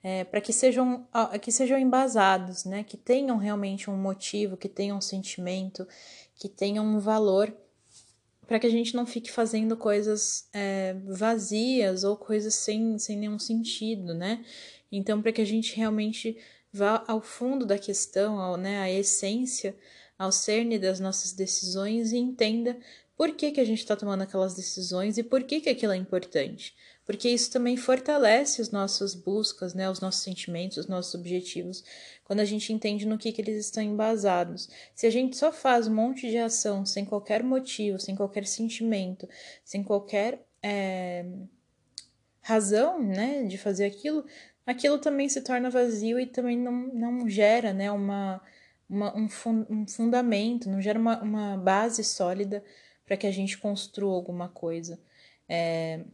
É, 0.02 0.24
para 0.24 0.40
que 0.40 0.52
sejam, 0.52 1.06
que 1.40 1.52
sejam 1.52 1.78
embasados, 1.78 2.64
né? 2.64 2.82
Que 2.82 2.96
tenham 2.96 3.36
realmente 3.36 3.88
um 3.88 3.96
motivo, 3.96 4.56
que 4.56 4.68
tenham 4.68 4.98
um 4.98 5.00
sentimento, 5.00 5.86
que 6.34 6.48
tenham 6.48 6.84
um 6.84 6.98
valor, 6.98 7.54
para 8.46 8.58
que 8.58 8.66
a 8.66 8.70
gente 8.70 8.94
não 8.94 9.06
fique 9.06 9.30
fazendo 9.30 9.76
coisas 9.76 10.48
é, 10.52 10.94
vazias 11.06 12.02
ou 12.04 12.16
coisas 12.16 12.54
sem, 12.54 12.98
sem 12.98 13.16
nenhum 13.16 13.38
sentido, 13.38 14.12
né? 14.12 14.44
Então, 14.90 15.22
para 15.22 15.32
que 15.32 15.40
a 15.40 15.46
gente 15.46 15.76
realmente 15.76 16.36
vá 16.72 17.04
ao 17.06 17.20
fundo 17.20 17.64
da 17.64 17.78
questão, 17.78 18.38
ao, 18.38 18.56
né, 18.56 18.80
à 18.80 18.90
essência, 18.90 19.76
ao 20.18 20.32
cerne 20.32 20.78
das 20.78 21.00
nossas 21.00 21.32
decisões 21.32 22.12
e 22.12 22.16
entenda 22.16 22.78
por 23.16 23.32
que, 23.32 23.52
que 23.52 23.60
a 23.60 23.64
gente 23.64 23.78
está 23.78 23.94
tomando 23.94 24.22
aquelas 24.22 24.54
decisões 24.54 25.18
e 25.18 25.22
por 25.22 25.44
que, 25.44 25.60
que 25.60 25.68
aquilo 25.68 25.92
é 25.92 25.96
importante. 25.96 26.74
Porque 27.12 27.28
isso 27.28 27.50
também 27.50 27.76
fortalece 27.76 28.62
as 28.62 28.70
nossas 28.70 29.14
buscas, 29.14 29.74
né, 29.74 29.90
os 29.90 30.00
nossos 30.00 30.22
sentimentos, 30.22 30.78
os 30.78 30.86
nossos 30.86 31.14
objetivos, 31.14 31.84
quando 32.24 32.40
a 32.40 32.44
gente 32.46 32.72
entende 32.72 33.04
no 33.04 33.18
que, 33.18 33.30
que 33.30 33.42
eles 33.42 33.66
estão 33.66 33.82
embasados. 33.82 34.70
Se 34.94 35.06
a 35.06 35.10
gente 35.10 35.36
só 35.36 35.52
faz 35.52 35.86
um 35.86 35.94
monte 35.94 36.30
de 36.30 36.38
ação 36.38 36.86
sem 36.86 37.04
qualquer 37.04 37.42
motivo, 37.42 38.00
sem 38.00 38.16
qualquer 38.16 38.46
sentimento, 38.46 39.28
sem 39.62 39.84
qualquer 39.84 40.42
é, 40.62 41.26
razão 42.40 43.02
né, 43.02 43.44
de 43.44 43.58
fazer 43.58 43.84
aquilo, 43.84 44.24
aquilo 44.64 44.96
também 44.96 45.28
se 45.28 45.42
torna 45.42 45.68
vazio 45.68 46.18
e 46.18 46.24
também 46.24 46.56
não, 46.58 46.72
não 46.94 47.28
gera 47.28 47.74
né, 47.74 47.92
uma, 47.92 48.40
uma 48.88 49.14
um, 49.14 49.28
fun 49.28 49.66
um 49.68 49.86
fundamento, 49.86 50.70
não 50.70 50.80
gera 50.80 50.98
uma, 50.98 51.22
uma 51.22 51.58
base 51.58 52.02
sólida 52.02 52.64
para 53.04 53.18
que 53.18 53.26
a 53.26 53.30
gente 53.30 53.58
construa 53.58 54.14
alguma 54.14 54.48
coisa. 54.48 54.98
É, 55.46 56.06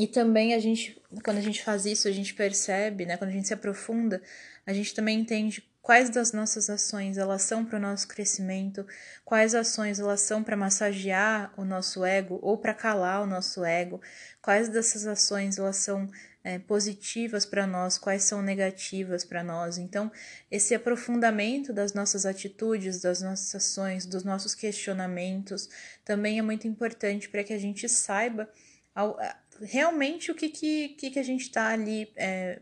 e 0.00 0.06
também 0.06 0.54
a 0.54 0.58
gente, 0.58 0.98
quando 1.22 1.36
a 1.36 1.42
gente 1.42 1.62
faz 1.62 1.84
isso, 1.84 2.08
a 2.08 2.10
gente 2.10 2.32
percebe, 2.32 3.04
né, 3.04 3.18
quando 3.18 3.28
a 3.28 3.34
gente 3.34 3.46
se 3.46 3.52
aprofunda, 3.52 4.22
a 4.64 4.72
gente 4.72 4.94
também 4.94 5.20
entende 5.20 5.62
quais 5.82 6.08
das 6.08 6.32
nossas 6.32 6.70
ações 6.70 7.18
elas 7.18 7.42
são 7.42 7.66
para 7.66 7.76
o 7.76 7.82
nosso 7.82 8.08
crescimento, 8.08 8.86
quais 9.26 9.54
ações 9.54 10.00
elas 10.00 10.22
são 10.22 10.42
para 10.42 10.56
massagear 10.56 11.52
o 11.54 11.66
nosso 11.66 12.02
ego 12.02 12.38
ou 12.40 12.56
para 12.56 12.72
calar 12.72 13.22
o 13.22 13.26
nosso 13.26 13.62
ego, 13.62 14.00
quais 14.40 14.70
dessas 14.70 15.06
ações 15.06 15.58
elas 15.58 15.76
são 15.76 16.08
é, 16.42 16.58
positivas 16.58 17.44
para 17.44 17.66
nós, 17.66 17.98
quais 17.98 18.24
são 18.24 18.40
negativas 18.40 19.22
para 19.22 19.44
nós. 19.44 19.76
Então, 19.76 20.10
esse 20.50 20.74
aprofundamento 20.74 21.74
das 21.74 21.92
nossas 21.92 22.24
atitudes, 22.24 23.02
das 23.02 23.20
nossas 23.20 23.54
ações, 23.54 24.06
dos 24.06 24.24
nossos 24.24 24.54
questionamentos, 24.54 25.68
também 26.06 26.38
é 26.38 26.42
muito 26.42 26.66
importante 26.66 27.28
para 27.28 27.44
que 27.44 27.52
a 27.52 27.58
gente 27.58 27.86
saiba 27.86 28.48
ao, 28.94 29.18
realmente 29.60 30.30
o 30.30 30.34
que, 30.34 30.48
que, 30.48 31.10
que 31.10 31.18
a 31.18 31.22
gente 31.22 31.42
está 31.42 31.68
ali 31.68 32.12
é, 32.16 32.60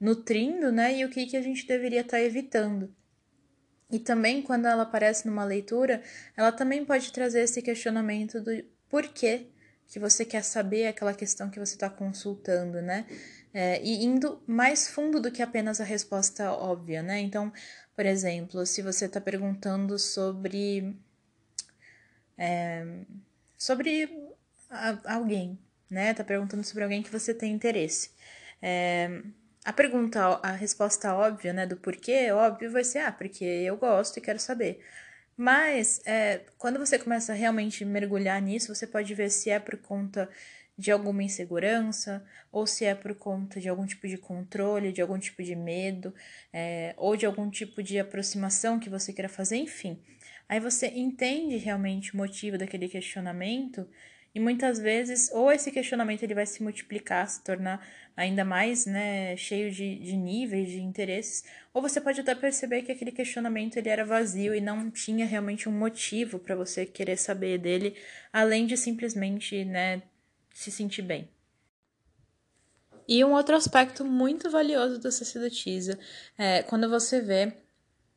nutrindo, 0.00 0.70
né? 0.70 0.96
E 0.98 1.04
o 1.04 1.10
que, 1.10 1.26
que 1.26 1.36
a 1.36 1.42
gente 1.42 1.66
deveria 1.66 2.00
estar 2.00 2.18
tá 2.18 2.22
evitando. 2.22 2.94
E 3.90 3.98
também, 3.98 4.42
quando 4.42 4.66
ela 4.66 4.82
aparece 4.82 5.26
numa 5.26 5.44
leitura, 5.44 6.02
ela 6.36 6.52
também 6.52 6.84
pode 6.84 7.10
trazer 7.12 7.40
esse 7.40 7.62
questionamento 7.62 8.40
do 8.40 8.50
porquê 8.88 9.46
que 9.86 9.98
você 9.98 10.24
quer 10.24 10.44
saber 10.44 10.86
aquela 10.86 11.14
questão 11.14 11.48
que 11.50 11.58
você 11.58 11.74
está 11.74 11.88
consultando, 11.88 12.82
né? 12.82 13.06
É, 13.52 13.82
e 13.82 14.04
indo 14.04 14.42
mais 14.46 14.88
fundo 14.88 15.20
do 15.20 15.32
que 15.32 15.42
apenas 15.42 15.80
a 15.80 15.84
resposta 15.84 16.52
óbvia, 16.52 17.02
né? 17.02 17.18
Então, 17.20 17.50
por 17.96 18.04
exemplo, 18.04 18.64
se 18.66 18.82
você 18.82 19.06
está 19.06 19.20
perguntando 19.20 19.98
sobre. 19.98 20.94
É, 22.36 22.84
sobre 23.56 24.08
a, 24.70 25.14
alguém, 25.14 25.58
né? 25.90 26.14
Tá 26.14 26.24
perguntando 26.24 26.64
sobre 26.64 26.84
alguém 26.84 27.02
que 27.02 27.10
você 27.10 27.34
tem 27.34 27.52
interesse. 27.52 28.10
É, 28.62 29.22
a 29.64 29.72
pergunta, 29.72 30.20
a 30.42 30.52
resposta 30.52 31.14
óbvia, 31.14 31.52
né, 31.52 31.66
do 31.66 31.76
porquê, 31.76 32.30
óbvio, 32.32 32.70
vai 32.70 32.84
ser, 32.84 33.00
ah, 33.00 33.12
porque 33.12 33.44
eu 33.44 33.76
gosto 33.76 34.16
e 34.18 34.20
quero 34.20 34.38
saber. 34.38 34.80
Mas, 35.36 36.00
é, 36.06 36.40
quando 36.58 36.78
você 36.78 36.98
começa 36.98 37.32
a 37.32 37.34
realmente 37.34 37.84
mergulhar 37.84 38.40
nisso, 38.42 38.74
você 38.74 38.86
pode 38.86 39.14
ver 39.14 39.30
se 39.30 39.50
é 39.50 39.58
por 39.58 39.76
conta 39.76 40.28
de 40.76 40.90
alguma 40.90 41.22
insegurança, 41.22 42.24
ou 42.52 42.66
se 42.66 42.84
é 42.84 42.94
por 42.94 43.14
conta 43.14 43.60
de 43.60 43.68
algum 43.68 43.84
tipo 43.84 44.06
de 44.08 44.16
controle, 44.16 44.92
de 44.92 45.02
algum 45.02 45.18
tipo 45.18 45.42
de 45.42 45.56
medo, 45.56 46.14
é, 46.52 46.94
ou 46.96 47.16
de 47.16 47.26
algum 47.26 47.50
tipo 47.50 47.82
de 47.82 47.98
aproximação 47.98 48.78
que 48.78 48.88
você 48.88 49.12
queira 49.12 49.28
fazer, 49.28 49.56
enfim. 49.56 50.00
Aí 50.48 50.60
você 50.60 50.86
entende 50.88 51.56
realmente 51.56 52.14
o 52.14 52.16
motivo 52.16 52.56
daquele 52.56 52.88
questionamento 52.88 53.88
e 54.38 54.40
muitas 54.40 54.78
vezes, 54.78 55.32
ou 55.32 55.50
esse 55.50 55.72
questionamento 55.72 56.22
ele 56.22 56.32
vai 56.32 56.46
se 56.46 56.62
multiplicar, 56.62 57.28
se 57.28 57.42
tornar 57.42 57.84
ainda 58.16 58.44
mais 58.44 58.86
né, 58.86 59.36
cheio 59.36 59.68
de, 59.68 59.96
de 59.96 60.16
níveis, 60.16 60.68
de 60.68 60.80
interesses, 60.80 61.42
ou 61.74 61.82
você 61.82 62.00
pode 62.00 62.20
até 62.20 62.36
perceber 62.36 62.82
que 62.82 62.92
aquele 62.92 63.10
questionamento 63.10 63.76
ele 63.76 63.88
era 63.88 64.04
vazio 64.04 64.54
e 64.54 64.60
não 64.60 64.92
tinha 64.92 65.26
realmente 65.26 65.68
um 65.68 65.72
motivo 65.72 66.38
para 66.38 66.54
você 66.54 66.86
querer 66.86 67.16
saber 67.16 67.58
dele, 67.58 67.96
além 68.32 68.64
de 68.64 68.76
simplesmente 68.76 69.64
né, 69.64 70.02
se 70.54 70.70
sentir 70.70 71.02
bem. 71.02 71.28
E 73.08 73.24
um 73.24 73.32
outro 73.32 73.56
aspecto 73.56 74.04
muito 74.04 74.48
valioso 74.50 75.00
da 75.00 75.10
sacerdotisa 75.10 75.98
é 76.38 76.62
quando 76.62 76.88
você 76.88 77.20
vê 77.20 77.52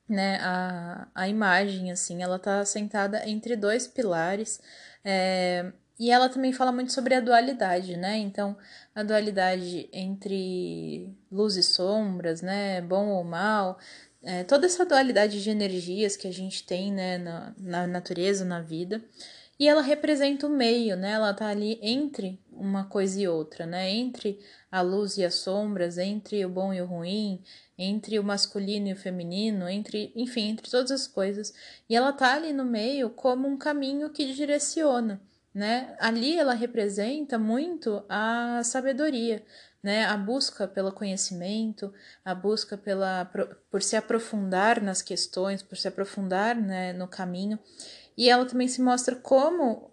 né, 0.08 0.38
a, 0.42 1.08
a 1.16 1.28
imagem, 1.28 1.92
assim, 1.92 2.22
ela 2.22 2.38
tá 2.38 2.64
sentada 2.64 3.28
entre 3.28 3.56
dois 3.56 3.88
pilares, 3.88 4.62
é, 5.04 5.72
e 6.02 6.10
ela 6.10 6.28
também 6.28 6.52
fala 6.52 6.72
muito 6.72 6.92
sobre 6.92 7.14
a 7.14 7.20
dualidade, 7.20 7.96
né? 7.96 8.18
Então, 8.18 8.58
a 8.96 9.04
dualidade 9.04 9.88
entre 9.94 11.16
luz 11.32 11.58
e 11.58 11.62
sombras, 11.62 12.42
né? 12.42 12.82
Bom 12.82 13.10
ou 13.10 13.24
mal, 13.24 13.78
é, 14.24 14.44
toda 14.44 14.66
essa 14.66 14.84
dualidade 14.84 15.44
de 15.44 15.50
energias 15.52 16.18
que 16.18 16.28
a 16.28 16.34
gente 16.34 16.64
tem, 16.64 16.92
né? 16.92 17.20
Na, 17.20 17.54
na 17.56 17.86
natureza, 17.86 18.44
na 18.44 18.60
vida. 18.62 19.00
E 19.60 19.68
ela 19.68 19.84
representa 19.84 20.48
o 20.48 20.50
meio, 20.50 20.96
né? 20.98 21.12
Ela 21.12 21.36
tá 21.36 21.46
ali 21.46 21.78
entre 21.84 22.42
uma 22.52 22.86
coisa 22.86 23.22
e 23.22 23.28
outra, 23.28 23.68
né? 23.68 23.92
Entre 23.92 24.40
a 24.72 24.82
luz 24.82 25.18
e 25.18 25.24
as 25.24 25.36
sombras, 25.36 26.00
entre 26.00 26.44
o 26.44 26.50
bom 26.50 26.74
e 26.74 26.82
o 26.82 26.86
ruim, 26.88 27.44
entre 27.78 28.18
o 28.18 28.24
masculino 28.24 28.88
e 28.88 28.94
o 28.94 28.98
feminino, 28.98 29.70
entre, 29.70 30.12
enfim, 30.16 30.50
entre 30.50 30.68
todas 30.68 30.90
as 30.90 31.06
coisas. 31.06 31.54
E 31.88 31.96
ela 31.96 32.12
tá 32.12 32.34
ali 32.34 32.54
no 32.54 32.66
meio 32.66 33.12
como 33.12 33.48
um 33.48 33.56
caminho 33.56 34.10
que 34.10 34.34
direciona 34.34 35.22
né? 35.54 35.96
Ali 36.00 36.38
ela 36.38 36.54
representa 36.54 37.38
muito 37.38 38.04
a 38.08 38.62
sabedoria, 38.64 39.44
né? 39.84 40.06
A 40.06 40.16
busca 40.18 40.68
pelo 40.68 40.92
conhecimento, 40.92 41.94
a 42.24 42.34
busca 42.34 42.78
pela 42.78 43.26
por 43.70 43.82
se 43.82 43.96
aprofundar 43.96 44.82
nas 44.82 45.02
questões, 45.02 45.62
por 45.62 45.78
se 45.78 45.88
aprofundar, 45.88 46.56
né, 46.56 46.94
no 46.94 47.08
caminho. 47.08 47.60
E 48.18 48.30
ela 48.30 48.46
também 48.46 48.68
se 48.68 48.82
mostra 48.82 49.16
como 49.16 49.92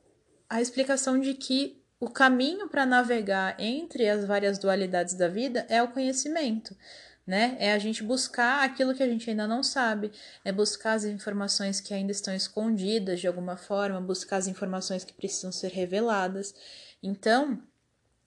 a 0.49 0.61
explicação 0.61 1.19
de 1.19 1.35
que 1.35 1.83
o 2.01 2.09
caminho 2.09 2.69
para 2.69 2.87
navegar 2.87 3.57
entre 3.59 4.09
as 4.09 4.25
várias 4.25 4.59
dualidades 4.59 5.15
da 5.15 5.29
vida 5.29 5.67
é 5.69 5.83
o 5.83 5.89
conhecimento 5.89 6.77
né? 7.29 7.59
É 7.61 7.73
a 7.75 7.79
gente 7.79 8.03
buscar 8.03 8.65
aquilo 8.65 8.95
que 8.95 9.03
a 9.03 9.07
gente 9.07 9.29
ainda 9.29 9.47
não 9.47 9.63
sabe, 9.63 10.11
é 10.43 10.51
buscar 10.51 10.95
as 10.95 11.05
informações 11.05 11.79
que 11.79 11.93
ainda 11.93 12.11
estão 12.11 12.35
escondidas 12.35 13.21
de 13.21 13.27
alguma 13.27 13.55
forma, 13.55 14.01
buscar 14.01 14.39
as 14.39 14.47
informações 14.47 15.05
que 15.05 15.13
precisam 15.13 15.53
ser 15.53 15.71
reveladas. 15.71 16.55
Então, 17.03 17.63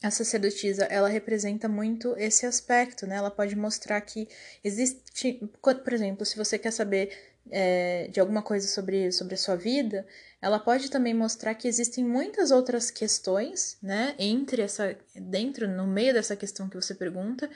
a 0.03 0.09
sacerdotisa, 0.09 0.85
ela 0.85 1.07
representa 1.07 1.67
muito 1.67 2.15
esse 2.17 2.45
aspecto, 2.45 3.05
né? 3.05 3.17
Ela 3.17 3.29
pode 3.29 3.55
mostrar 3.55 4.01
que 4.01 4.27
existe, 4.63 5.39
por 5.61 5.93
exemplo, 5.93 6.25
se 6.25 6.35
você 6.35 6.57
quer 6.57 6.71
saber 6.71 7.11
é, 7.49 8.07
de 8.11 8.19
alguma 8.19 8.41
coisa 8.41 8.67
sobre, 8.67 9.11
sobre 9.11 9.35
a 9.35 9.37
sua 9.37 9.55
vida, 9.55 10.05
ela 10.41 10.59
pode 10.59 10.89
também 10.89 11.13
mostrar 11.13 11.53
que 11.53 11.67
existem 11.67 12.03
muitas 12.03 12.51
outras 12.51 12.89
questões, 12.89 13.77
né? 13.81 14.15
Entre 14.17 14.61
essa, 14.61 14.97
dentro, 15.15 15.67
no 15.67 15.85
meio 15.85 16.13
dessa 16.13 16.35
questão 16.35 16.67
que 16.67 16.75
você 16.75 16.95
pergunta, 16.95 17.49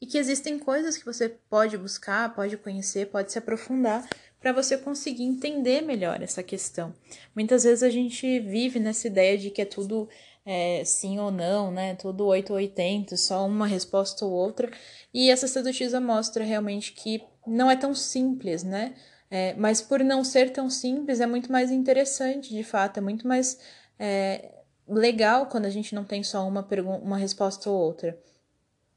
e 0.00 0.06
que 0.06 0.16
existem 0.16 0.58
coisas 0.58 0.96
que 0.96 1.04
você 1.04 1.28
pode 1.28 1.76
buscar, 1.76 2.34
pode 2.34 2.56
conhecer, 2.56 3.08
pode 3.08 3.30
se 3.30 3.38
aprofundar 3.38 4.08
para 4.40 4.52
você 4.52 4.78
conseguir 4.78 5.24
entender 5.24 5.82
melhor 5.82 6.22
essa 6.22 6.42
questão. 6.42 6.94
Muitas 7.36 7.64
vezes 7.64 7.82
a 7.82 7.90
gente 7.90 8.40
vive 8.40 8.80
nessa 8.80 9.06
ideia 9.06 9.36
de 9.36 9.50
que 9.50 9.60
é 9.60 9.66
tudo 9.66 10.08
é, 10.44 10.84
sim 10.84 11.18
ou 11.18 11.30
não, 11.30 11.70
né? 11.70 11.94
Tudo 11.96 12.26
8 12.26 12.50
ou 12.50 12.56
80, 12.56 13.16
só 13.16 13.46
uma 13.46 13.66
resposta 13.66 14.24
ou 14.24 14.32
outra. 14.32 14.70
E 15.12 15.30
essa 15.30 15.46
sacerdotisa 15.46 16.00
mostra 16.00 16.44
realmente 16.44 16.92
que 16.92 17.22
não 17.46 17.70
é 17.70 17.76
tão 17.76 17.94
simples, 17.94 18.62
né? 18.62 18.94
É, 19.30 19.54
mas 19.54 19.80
por 19.80 20.00
não 20.02 20.24
ser 20.24 20.50
tão 20.52 20.68
simples, 20.68 21.20
é 21.20 21.26
muito 21.26 21.52
mais 21.52 21.70
interessante, 21.70 22.50
de 22.50 22.64
fato, 22.64 22.98
é 22.98 23.00
muito 23.00 23.28
mais 23.28 23.60
é, 23.98 24.50
legal 24.88 25.46
quando 25.46 25.66
a 25.66 25.70
gente 25.70 25.94
não 25.94 26.04
tem 26.04 26.22
só 26.22 26.46
uma, 26.48 26.66
uma 27.02 27.16
resposta 27.16 27.70
ou 27.70 27.78
outra. 27.80 28.18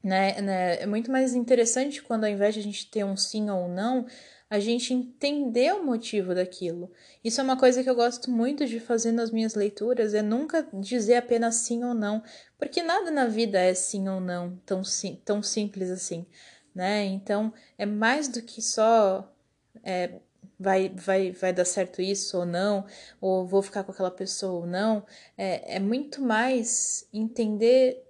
Né, 0.03 0.41
né? 0.41 0.81
É 0.81 0.85
muito 0.85 1.09
mais 1.09 1.33
interessante 1.33 2.01
quando 2.03 2.25
ao 2.25 2.29
invés 2.29 2.53
de 2.53 2.59
a 2.59 2.63
gente 2.63 2.89
ter 2.89 3.05
um 3.05 3.15
sim 3.15 3.49
ou 3.49 3.65
um 3.65 3.73
não, 3.73 4.05
a 4.49 4.59
gente 4.59 4.93
entender 4.93 5.73
o 5.73 5.83
motivo 5.83 6.35
daquilo. 6.35 6.91
Isso 7.23 7.41
é 7.41 7.43
uma 7.43 7.57
coisa 7.57 7.81
que 7.81 7.89
eu 7.89 7.95
gosto 7.95 8.29
muito 8.29 8.67
de 8.67 8.79
fazer 8.79 9.11
nas 9.11 9.31
minhas 9.31 9.55
leituras, 9.55 10.13
é 10.13 10.21
nunca 10.21 10.67
dizer 10.73 11.15
apenas 11.15 11.55
sim 11.55 11.83
ou 11.83 11.93
não, 11.93 12.21
porque 12.57 12.83
nada 12.83 13.09
na 13.09 13.25
vida 13.25 13.57
é 13.59 13.73
sim 13.73 14.07
ou 14.09 14.19
não, 14.19 14.55
tão, 14.65 14.83
sim, 14.83 15.19
tão 15.25 15.41
simples 15.41 15.89
assim, 15.89 16.25
né? 16.75 17.03
Então, 17.05 17.51
é 17.79 17.85
mais 17.85 18.27
do 18.27 18.43
que 18.43 18.61
só 18.61 19.27
é, 19.83 20.19
vai, 20.59 20.89
vai, 20.89 21.31
vai 21.31 21.51
dar 21.51 21.65
certo 21.65 22.01
isso 22.01 22.37
ou 22.37 22.45
não, 22.45 22.85
ou 23.19 23.47
vou 23.47 23.61
ficar 23.61 23.83
com 23.83 23.91
aquela 23.91 24.11
pessoa 24.11 24.59
ou 24.61 24.67
não, 24.67 25.03
é, 25.37 25.77
é 25.77 25.79
muito 25.79 26.21
mais 26.21 27.07
entender 27.11 28.03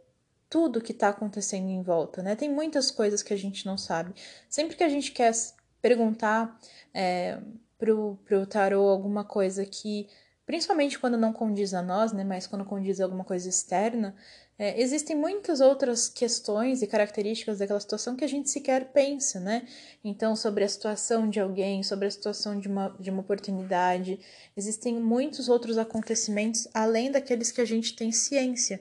tudo 0.54 0.80
que 0.80 0.92
está 0.92 1.10
acontecendo 1.10 1.68
em 1.68 1.82
volta, 1.82 2.22
né? 2.22 2.36
Tem 2.36 2.48
muitas 2.48 2.92
coisas 2.92 3.24
que 3.24 3.34
a 3.34 3.36
gente 3.36 3.66
não 3.66 3.76
sabe. 3.76 4.14
Sempre 4.48 4.76
que 4.76 4.84
a 4.84 4.88
gente 4.88 5.12
quer 5.12 5.34
perguntar 5.82 6.60
é, 6.94 7.40
pro, 7.76 8.20
pro 8.24 8.46
tarô 8.46 8.88
alguma 8.88 9.24
coisa 9.24 9.66
que, 9.66 10.08
principalmente 10.46 11.00
quando 11.00 11.18
não 11.18 11.34
condiz 11.34 11.74
a 11.74 11.82
nós, 11.82 12.14
né, 12.14 12.24
mas 12.24 12.46
quando 12.46 12.64
condiz 12.66 13.02
alguma 13.02 13.24
coisa 13.24 13.50
externa, 13.50 14.16
é, 14.60 14.80
existem 14.80 15.16
muitas 15.16 15.60
outras 15.60 16.08
questões 16.08 16.84
e 16.84 16.88
características 16.88 17.58
daquela 17.58 17.80
situação 17.80 18.16
que 18.16 18.24
a 18.24 18.30
gente 18.30 18.48
sequer 18.52 18.92
pensa, 18.94 19.40
né? 19.40 19.68
Então, 20.04 20.36
sobre 20.36 20.64
a 20.64 20.70
situação 20.70 21.28
de 21.28 21.40
alguém, 21.40 21.82
sobre 21.82 22.06
a 22.06 22.12
situação 22.12 22.60
de 22.60 22.68
uma, 22.68 22.96
de 23.00 23.10
uma 23.10 23.22
oportunidade, 23.22 24.20
existem 24.56 25.00
muitos 25.00 25.50
outros 25.50 25.80
acontecimentos 25.80 26.68
além 26.76 27.10
daqueles 27.10 27.52
que 27.52 27.60
a 27.60 27.66
gente 27.66 27.96
tem 27.96 28.12
ciência. 28.12 28.80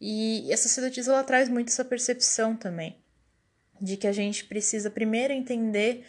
E 0.00 0.50
essa 0.52 0.68
sacerdotisa 0.68 1.12
ela 1.12 1.24
traz 1.24 1.48
muito 1.48 1.68
essa 1.68 1.84
percepção 1.84 2.54
também, 2.54 2.96
de 3.80 3.96
que 3.96 4.06
a 4.06 4.12
gente 4.12 4.44
precisa 4.44 4.90
primeiro 4.90 5.32
entender 5.32 6.04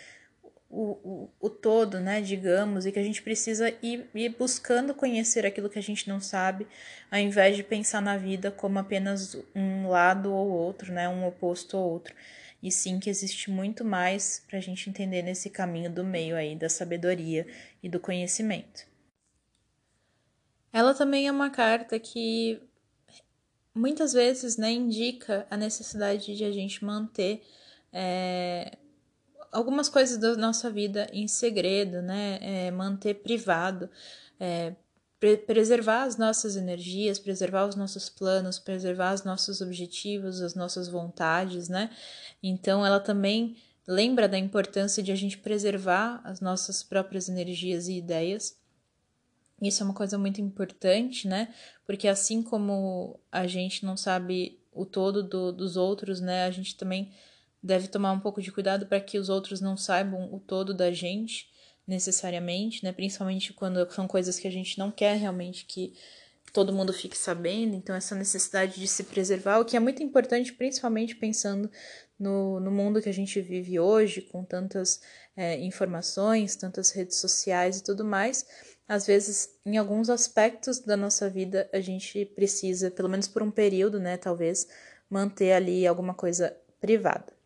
o, 0.70 0.92
o, 1.04 1.30
o 1.40 1.50
todo, 1.50 2.00
né, 2.00 2.22
digamos, 2.22 2.86
e 2.86 2.92
que 2.92 3.00
a 3.00 3.04
gente 3.04 3.22
precisa 3.22 3.74
ir, 3.82 4.10
ir 4.14 4.30
buscando 4.38 4.94
conhecer 4.94 5.46
aquilo 5.46 5.70
que 5.70 5.80
a 5.80 5.84
gente 5.84 6.08
não 6.08 6.20
sabe, 6.20 6.68
ao 7.10 7.20
invés 7.20 7.56
de 7.56 7.64
pensar 7.64 8.02
na 8.02 8.18
vida 8.18 8.52
como 8.52 8.78
apenas 8.80 9.38
um 9.56 9.88
lado 9.88 10.34
ou 10.34 10.50
outro, 10.50 10.92
né, 10.92 11.08
um 11.08 11.26
oposto 11.26 11.78
ou 11.78 11.90
outro. 11.90 12.14
E 12.62 12.72
sim 12.72 13.00
que 13.00 13.10
existe 13.10 13.50
muito 13.52 13.86
mais 13.86 14.44
para 14.48 14.58
a 14.58 14.62
gente 14.62 14.90
entender 14.90 15.22
nesse 15.22 15.50
caminho 15.50 15.92
do 15.92 16.04
meio 16.04 16.36
aí 16.36 16.56
da 16.56 16.68
sabedoria 16.68 17.46
e 17.82 17.88
do 17.88 18.00
conhecimento. 18.00 18.86
Ela 20.74 20.94
também 20.94 21.28
é 21.28 21.32
uma 21.32 21.50
carta 21.50 22.00
que 22.00 22.60
muitas 23.78 24.14
vezes 24.14 24.58
né, 24.58 24.72
indica 24.72 25.46
a 25.50 25.58
necessidade 25.58 26.36
de 26.36 26.44
a 26.44 26.52
gente 26.52 26.84
manter 26.84 27.44
é, 27.92 28.78
algumas 29.52 29.90
coisas 29.90 30.18
da 30.18 30.36
nossa 30.36 30.70
vida 30.70 31.08
em 31.12 31.28
segredo, 31.28 32.02
né? 32.02 32.40
É, 32.42 32.72
manter 32.72 33.16
privado, 33.16 33.90
é, 34.40 34.76
pre 35.20 35.38
preservar 35.38 36.04
as 36.04 36.18
nossas 36.18 36.56
energias, 36.56 37.18
preservar 37.18 37.66
os 37.66 37.76
nossos 37.76 38.10
planos, 38.10 38.60
preservar 38.60 39.14
os 39.14 39.24
nossos 39.24 39.62
objetivos, 39.62 40.42
as 40.42 40.54
nossas 40.54 40.88
vontades, 40.88 41.70
né? 41.70 41.90
Então, 42.42 42.86
ela 42.86 43.00
também 43.00 43.58
lembra 43.88 44.28
da 44.28 44.38
importância 44.38 45.02
de 45.02 45.12
a 45.12 45.16
gente 45.16 45.38
preservar 45.38 46.22
as 46.24 46.42
nossas 46.42 46.84
próprias 46.84 47.30
energias 47.30 47.88
e 47.88 47.98
ideias. 47.98 48.58
Isso 49.62 49.82
é 49.82 49.86
uma 49.86 49.94
coisa 49.94 50.18
muito 50.18 50.40
importante, 50.40 51.28
né? 51.28 51.54
Porque 51.86 52.08
assim 52.08 52.44
como 52.44 53.20
a 53.32 53.48
gente 53.48 53.86
não 53.86 53.98
sabe 53.98 54.60
o 54.72 54.86
todo 54.86 55.24
do, 55.24 55.52
dos 55.52 55.76
outros, 55.76 56.22
né? 56.22 56.46
A 56.46 56.52
gente 56.52 56.76
também 56.76 57.12
deve 57.62 57.88
tomar 57.88 58.12
um 58.12 58.20
pouco 58.20 58.42
de 58.42 58.52
cuidado 58.52 58.86
para 58.86 59.02
que 59.02 59.18
os 59.18 59.30
outros 59.30 59.60
não 59.60 59.76
saibam 59.76 60.32
o 60.34 60.40
todo 60.40 60.74
da 60.74 60.92
gente 60.92 61.50
necessariamente, 61.88 62.84
né? 62.84 62.92
Principalmente 62.92 63.54
quando 63.54 63.90
são 63.92 64.08
coisas 64.08 64.40
que 64.40 64.48
a 64.48 64.52
gente 64.52 64.78
não 64.78 64.92
quer 64.92 65.18
realmente 65.18 65.66
que 65.66 65.94
todo 66.54 66.74
mundo 66.74 66.94
fique 66.94 67.18
sabendo. 67.18 67.76
Então, 67.76 67.96
essa 67.96 68.16
necessidade 68.16 68.80
de 68.80 68.88
se 68.88 69.04
preservar, 69.06 69.60
o 69.60 69.66
que 69.66 69.76
é 69.76 69.80
muito 69.80 70.04
importante, 70.04 70.54
principalmente 70.54 71.16
pensando 71.16 71.70
no, 72.20 72.60
no 72.60 72.72
mundo 72.72 73.02
que 73.02 73.10
a 73.10 73.14
gente 73.14 73.40
vive 73.42 73.80
hoje, 73.80 74.22
com 74.22 74.44
tantas 74.44 75.02
é, 75.36 75.60
informações, 75.60 76.56
tantas 76.56 76.92
redes 76.92 77.18
sociais 77.18 77.78
e 77.78 77.84
tudo 77.84 78.04
mais. 78.04 78.46
Às 78.88 79.06
vezes, 79.06 79.50
em 79.66 79.78
alguns 79.78 80.10
aspectos 80.10 80.80
da 80.80 80.96
nossa 80.96 81.30
vida, 81.30 81.70
a 81.74 81.80
gente 81.80 82.26
precisa, 82.26 82.90
pelo 82.90 83.10
menos 83.10 83.28
por 83.28 83.44
um 83.44 83.52
período, 83.52 84.00
né, 84.00 84.16
talvez, 84.16 84.68
manter 85.10 85.52
ali 85.52 85.86
alguma 85.86 86.14
coisa 86.14 86.56
privada. 86.80 87.38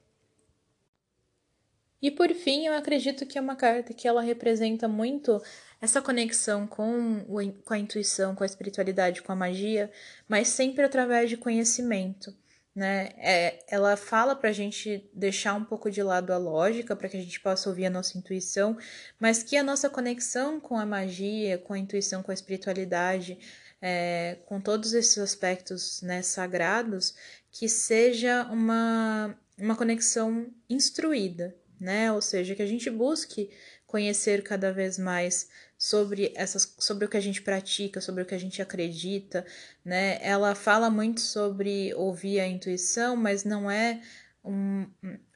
E 2.01 2.09
por 2.09 2.33
fim, 2.33 2.65
eu 2.65 2.73
acredito 2.73 3.25
que 3.27 3.37
é 3.37 3.41
uma 3.41 3.55
carta 3.55 3.93
que 3.93 4.07
ela 4.07 4.21
representa 4.21 4.87
muito 4.87 5.41
essa 5.79 6.01
conexão 6.01 6.65
com, 6.65 7.23
o, 7.27 7.51
com 7.63 7.73
a 7.73 7.77
intuição, 7.77 8.33
com 8.35 8.43
a 8.43 8.45
espiritualidade, 8.45 9.21
com 9.21 9.31
a 9.31 9.35
magia, 9.35 9.91
mas 10.27 10.47
sempre 10.47 10.83
através 10.83 11.29
de 11.29 11.37
conhecimento. 11.37 12.35
Né? 12.73 13.09
É, 13.17 13.59
ela 13.67 13.97
fala 13.97 14.33
para 14.33 14.49
a 14.49 14.53
gente 14.53 15.09
deixar 15.13 15.53
um 15.55 15.65
pouco 15.65 15.91
de 15.91 16.01
lado 16.01 16.31
a 16.31 16.37
lógica, 16.37 16.95
para 16.95 17.09
que 17.09 17.17
a 17.17 17.21
gente 17.21 17.39
possa 17.39 17.69
ouvir 17.69 17.85
a 17.85 17.89
nossa 17.89 18.17
intuição, 18.17 18.77
mas 19.19 19.43
que 19.43 19.57
a 19.57 19.63
nossa 19.63 19.89
conexão 19.89 20.59
com 20.59 20.77
a 20.77 20.85
magia, 20.85 21.57
com 21.57 21.73
a 21.73 21.79
intuição, 21.79 22.23
com 22.23 22.31
a 22.31 22.33
espiritualidade, 22.33 23.37
é, 23.81 24.37
com 24.45 24.61
todos 24.61 24.93
esses 24.93 25.17
aspectos 25.17 26.01
né, 26.01 26.21
sagrados, 26.21 27.13
que 27.51 27.67
seja 27.67 28.43
uma, 28.49 29.37
uma 29.57 29.75
conexão 29.75 30.47
instruída, 30.69 31.53
né? 31.79 32.11
Ou 32.11 32.21
seja, 32.21 32.55
que 32.55 32.61
a 32.61 32.67
gente 32.67 32.89
busque 32.89 33.49
conhecer 33.85 34.41
cada 34.43 34.71
vez 34.71 34.97
mais 34.97 35.49
sobre 35.81 36.31
essas 36.35 36.75
sobre 36.77 37.05
o 37.05 37.09
que 37.09 37.17
a 37.17 37.19
gente 37.19 37.41
pratica, 37.41 37.99
sobre 37.99 38.21
o 38.21 38.25
que 38.25 38.35
a 38.35 38.37
gente 38.37 38.61
acredita, 38.61 39.43
né? 39.83 40.19
Ela 40.21 40.53
fala 40.53 40.91
muito 40.91 41.19
sobre 41.21 41.91
ouvir 41.95 42.39
a 42.39 42.45
intuição, 42.47 43.15
mas 43.15 43.43
não 43.43 43.69
é 43.69 43.99
um, 44.45 44.85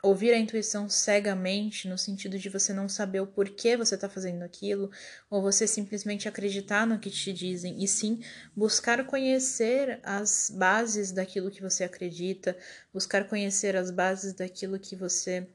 ouvir 0.03 0.33
a 0.33 0.37
intuição 0.37 0.87
cegamente, 0.87 1.87
no 1.87 1.97
sentido 1.97 2.37
de 2.37 2.47
você 2.47 2.73
não 2.73 2.87
saber 2.87 3.21
o 3.21 3.27
porquê 3.27 3.75
você 3.75 3.95
está 3.95 4.07
fazendo 4.07 4.43
aquilo, 4.43 4.91
ou 5.31 5.41
você 5.41 5.65
simplesmente 5.65 6.27
acreditar 6.27 6.85
no 6.85 6.99
que 6.99 7.09
te 7.09 7.33
dizem, 7.33 7.83
e 7.83 7.87
sim 7.87 8.21
buscar 8.55 9.03
conhecer 9.07 9.99
as 10.03 10.51
bases 10.55 11.11
daquilo 11.11 11.49
que 11.49 11.61
você 11.61 11.83
acredita, 11.83 12.55
buscar 12.93 13.27
conhecer 13.27 13.75
as 13.75 13.89
bases 13.89 14.33
daquilo 14.33 14.77
que 14.77 14.95
você 14.95 15.47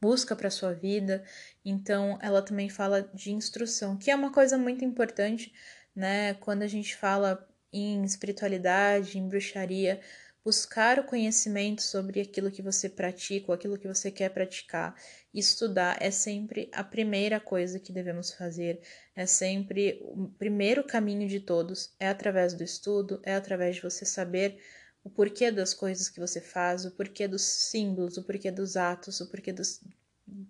busca 0.00 0.34
para 0.36 0.50
sua 0.50 0.72
vida. 0.72 1.24
Então, 1.64 2.18
ela 2.22 2.42
também 2.42 2.68
fala 2.68 3.02
de 3.14 3.32
instrução, 3.32 3.96
que 3.96 4.10
é 4.10 4.14
uma 4.14 4.32
coisa 4.32 4.56
muito 4.58 4.84
importante, 4.84 5.52
né? 5.94 6.34
Quando 6.34 6.62
a 6.62 6.68
gente 6.68 6.96
fala 6.96 7.46
em 7.72 8.04
espiritualidade, 8.04 9.18
em 9.18 9.28
bruxaria, 9.28 10.00
buscar 10.46 11.00
o 11.00 11.04
conhecimento 11.04 11.82
sobre 11.82 12.20
aquilo 12.20 12.52
que 12.52 12.62
você 12.62 12.88
pratica, 12.88 13.46
ou 13.48 13.54
aquilo 13.54 13.76
que 13.76 13.88
você 13.88 14.12
quer 14.12 14.30
praticar. 14.30 14.94
Estudar 15.34 15.96
é 16.00 16.08
sempre 16.08 16.70
a 16.72 16.84
primeira 16.84 17.40
coisa 17.40 17.80
que 17.80 17.92
devemos 17.92 18.30
fazer, 18.30 18.80
é 19.16 19.26
sempre 19.26 19.98
o 20.02 20.28
primeiro 20.38 20.84
caminho 20.84 21.26
de 21.26 21.40
todos, 21.40 21.92
é 21.98 22.08
através 22.08 22.54
do 22.54 22.62
estudo, 22.62 23.20
é 23.24 23.34
através 23.34 23.74
de 23.74 23.82
você 23.82 24.04
saber 24.04 24.60
o 25.06 25.10
porquê 25.10 25.52
das 25.52 25.72
coisas 25.72 26.08
que 26.08 26.18
você 26.18 26.40
faz, 26.40 26.84
o 26.84 26.90
porquê 26.90 27.28
dos 27.28 27.42
símbolos, 27.42 28.16
o 28.16 28.24
porquê 28.24 28.50
dos 28.50 28.76
atos, 28.76 29.20
o 29.20 29.30
porquê 29.30 29.52
dos, 29.52 29.80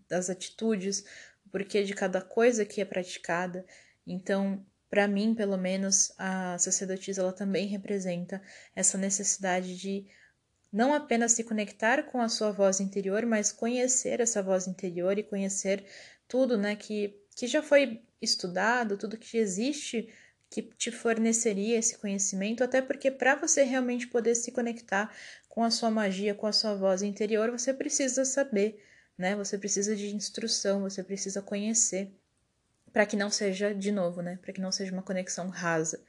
das 0.09 0.31
atitudes, 0.31 1.05
o 1.45 1.51
porquê 1.51 1.85
de 1.85 1.93
cada 1.93 2.23
coisa 2.23 2.65
que 2.65 2.81
é 2.81 2.85
praticada. 2.87 3.67
Então, 4.07 4.65
para 4.89 5.07
mim, 5.07 5.35
pelo 5.35 5.59
menos, 5.59 6.11
a 6.17 6.57
sacerdotisa 6.57 7.21
ela 7.21 7.35
também 7.35 7.67
representa 7.67 8.41
essa 8.75 8.97
necessidade 8.97 9.77
de 9.77 10.07
não 10.73 10.95
apenas 10.95 11.33
se 11.33 11.45
conectar 11.45 12.05
com 12.05 12.19
a 12.23 12.29
sua 12.31 12.51
voz 12.51 12.81
interior, 12.81 13.27
mas 13.27 13.53
conhecer 13.53 14.21
essa 14.21 14.43
voz 14.43 14.67
interior 14.67 15.19
e 15.19 15.23
conhecer 15.23 15.85
tudo, 16.27 16.57
né, 16.57 16.75
que, 16.77 17.15
que 17.37 17.47
já 17.47 17.63
foi 17.63 18.03
estudado, 18.23 18.97
tudo 18.97 19.19
que 19.19 19.37
existe 19.37 20.09
que 20.51 20.63
te 20.63 20.91
forneceria 20.91 21.79
esse 21.79 21.99
conhecimento, 21.99 22.63
até 22.63 22.81
porque 22.81 23.11
para 23.11 23.35
você 23.35 23.63
realmente 23.63 24.07
poder 24.07 24.35
se 24.35 24.53
conectar 24.53 25.13
com 25.49 25.65
a 25.65 25.71
sua 25.71 25.91
magia, 25.91 26.35
com 26.35 26.47
a 26.47 26.53
sua 26.53 26.75
voz 26.75 27.03
interior, 27.03 27.51
você 27.51 27.73
precisa 27.73 28.25
saber, 28.25 28.83
né? 29.19 29.35
Você 29.37 29.59
precisa 29.59 29.97
de 29.97 30.15
instrução, 30.15 30.83
você 30.83 31.03
precisa 31.03 31.43
conhecer, 31.43 32.13
para 32.93 33.07
que 33.07 33.17
não 33.17 33.31
seja 33.31 33.75
de 33.75 33.91
novo, 33.91 34.23
né? 34.23 34.39
Para 34.41 34.53
que 34.53 34.61
não 34.61 34.73
seja 34.73 34.93
uma 34.93 35.03
conexão 35.03 35.49
rasa. 35.49 36.03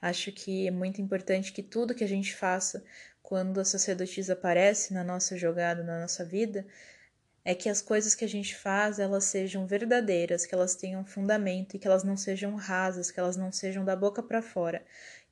Acho 0.00 0.32
que 0.32 0.66
é 0.66 0.70
muito 0.70 1.00
importante 1.00 1.52
que 1.52 1.62
tudo 1.62 1.94
que 1.94 2.04
a 2.04 2.08
gente 2.08 2.34
faça 2.34 2.84
quando 3.22 3.60
a 3.60 3.64
sacerdotisa 3.64 4.32
aparece 4.32 4.92
na 4.92 5.04
nossa 5.04 5.36
jogada, 5.36 5.82
na 5.82 6.00
nossa 6.00 6.24
vida, 6.24 6.66
é 7.44 7.54
que 7.54 7.68
as 7.68 7.82
coisas 7.82 8.14
que 8.14 8.24
a 8.24 8.28
gente 8.28 8.54
faz 8.54 8.98
elas 8.98 9.24
sejam 9.24 9.66
verdadeiras, 9.66 10.46
que 10.46 10.54
elas 10.54 10.74
tenham 10.74 11.04
fundamento 11.04 11.74
e 11.74 11.78
que 11.78 11.86
elas 11.86 12.04
não 12.04 12.16
sejam 12.16 12.54
rasas, 12.54 13.10
que 13.10 13.18
elas 13.18 13.36
não 13.36 13.50
sejam 13.50 13.84
da 13.84 13.96
boca 13.96 14.22
para 14.22 14.40
fora, 14.40 14.84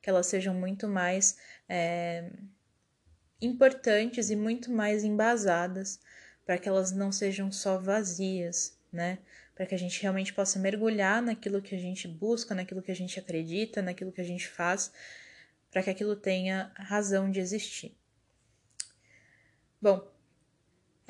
que 0.02 0.10
elas 0.10 0.26
sejam 0.26 0.54
muito 0.54 0.88
mais 0.88 1.36
é, 1.68 2.30
importantes 3.40 4.30
e 4.30 4.36
muito 4.36 4.70
mais 4.72 5.04
embasadas, 5.04 6.00
para 6.44 6.58
que 6.58 6.68
elas 6.68 6.90
não 6.90 7.12
sejam 7.12 7.52
só 7.52 7.78
vazias, 7.78 8.76
né? 8.92 9.18
Para 9.54 9.66
que 9.66 9.74
a 9.74 9.78
gente 9.78 10.00
realmente 10.02 10.32
possa 10.32 10.58
mergulhar 10.58 11.22
naquilo 11.22 11.62
que 11.62 11.74
a 11.74 11.78
gente 11.78 12.08
busca, 12.08 12.54
naquilo 12.54 12.82
que 12.82 12.90
a 12.90 12.96
gente 12.96 13.20
acredita, 13.20 13.82
naquilo 13.82 14.10
que 14.10 14.20
a 14.20 14.24
gente 14.24 14.48
faz, 14.48 14.90
para 15.70 15.82
que 15.82 15.90
aquilo 15.90 16.16
tenha 16.16 16.72
razão 16.74 17.30
de 17.30 17.38
existir. 17.38 17.94
Bom, 19.80 20.06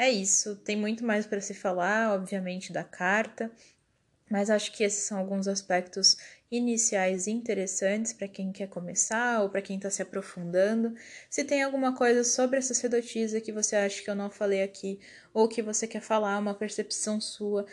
é 0.01 0.11
isso. 0.11 0.57
Tem 0.57 0.77
muito 0.77 1.05
mais 1.05 1.27
para 1.27 1.43
se 1.43 1.53
falar, 1.53 2.15
obviamente, 2.15 2.73
da 2.73 2.83
carta, 2.83 3.53
mas 4.31 4.49
acho 4.49 4.73
que 4.73 4.83
esses 4.83 5.05
são 5.05 5.19
alguns 5.19 5.47
aspectos 5.47 6.17
iniciais 6.51 7.27
interessantes 7.27 8.15
para 8.15 8.27
quem 8.27 8.51
quer 8.51 8.67
começar 8.69 9.43
ou 9.43 9.51
para 9.51 9.61
quem 9.61 9.77
está 9.77 9.91
se 9.91 10.01
aprofundando. 10.01 10.95
Se 11.29 11.45
tem 11.45 11.63
alguma 11.63 11.95
coisa 11.95 12.25
sobre 12.25 12.59
a 12.59 12.63
sacerdotisa 12.63 13.43
que 13.43 13.53
você 13.53 13.77
acha 13.77 14.03
que 14.03 14.09
eu 14.09 14.15
não 14.15 14.31
falei 14.31 14.63
aqui 14.63 14.99
ou 15.35 15.47
que 15.47 15.61
você 15.61 15.87
quer 15.87 16.01
falar, 16.01 16.39
uma 16.39 16.55
percepção 16.55 17.21
sua, 17.21 17.67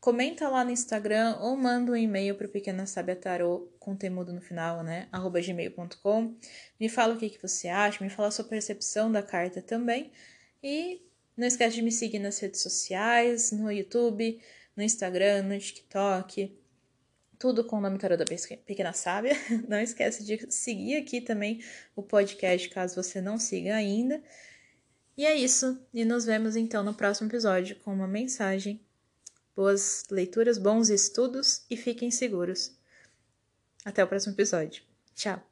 comenta 0.00 0.48
lá 0.48 0.64
no 0.64 0.70
Instagram 0.70 1.36
ou 1.40 1.56
manda 1.56 1.90
um 1.90 1.96
e-mail 1.96 2.36
para 2.36 2.46
o 2.46 2.50
Pequena 2.50 2.86
Sábia 2.86 3.16
Tarô 3.16 3.68
com 3.80 3.96
temudo 3.96 4.32
no 4.32 4.40
final, 4.40 4.84
né? 4.84 5.08
arroba 5.10 5.40
gmail.com. 5.40 6.36
Me 6.78 6.88
fala 6.88 7.14
o 7.14 7.18
que, 7.18 7.28
que 7.28 7.42
você 7.42 7.66
acha, 7.66 8.04
me 8.04 8.10
fala 8.10 8.28
a 8.28 8.30
sua 8.30 8.44
percepção 8.44 9.10
da 9.10 9.22
carta 9.22 9.60
também. 9.60 10.12
E 10.62 11.02
não 11.36 11.46
esquece 11.46 11.76
de 11.76 11.82
me 11.82 11.92
seguir 11.92 12.18
nas 12.18 12.38
redes 12.38 12.60
sociais, 12.60 13.52
no 13.52 13.70
YouTube, 13.70 14.40
no 14.76 14.82
Instagram, 14.82 15.42
no 15.42 15.58
TikTok 15.58 16.62
tudo 17.42 17.64
com 17.64 17.78
o 17.78 17.80
nome 17.80 17.98
Tarô 17.98 18.16
da 18.16 18.24
Pequena 18.24 18.92
Sábia. 18.92 19.32
Não 19.68 19.80
esquece 19.80 20.24
de 20.24 20.46
seguir 20.48 20.94
aqui 20.94 21.20
também 21.20 21.60
o 21.96 22.00
podcast, 22.00 22.68
caso 22.68 22.94
você 22.94 23.20
não 23.20 23.36
siga 23.36 23.74
ainda. 23.74 24.22
E 25.16 25.26
é 25.26 25.34
isso, 25.34 25.76
e 25.92 26.04
nos 26.04 26.24
vemos 26.24 26.54
então 26.54 26.84
no 26.84 26.94
próximo 26.94 27.28
episódio 27.28 27.74
com 27.80 27.92
uma 27.92 28.06
mensagem. 28.06 28.80
Boas 29.56 30.04
leituras, 30.08 30.56
bons 30.56 30.88
estudos 30.88 31.66
e 31.68 31.76
fiquem 31.76 32.12
seguros. 32.12 32.78
Até 33.84 34.04
o 34.04 34.06
próximo 34.06 34.34
episódio. 34.34 34.84
Tchau! 35.12 35.42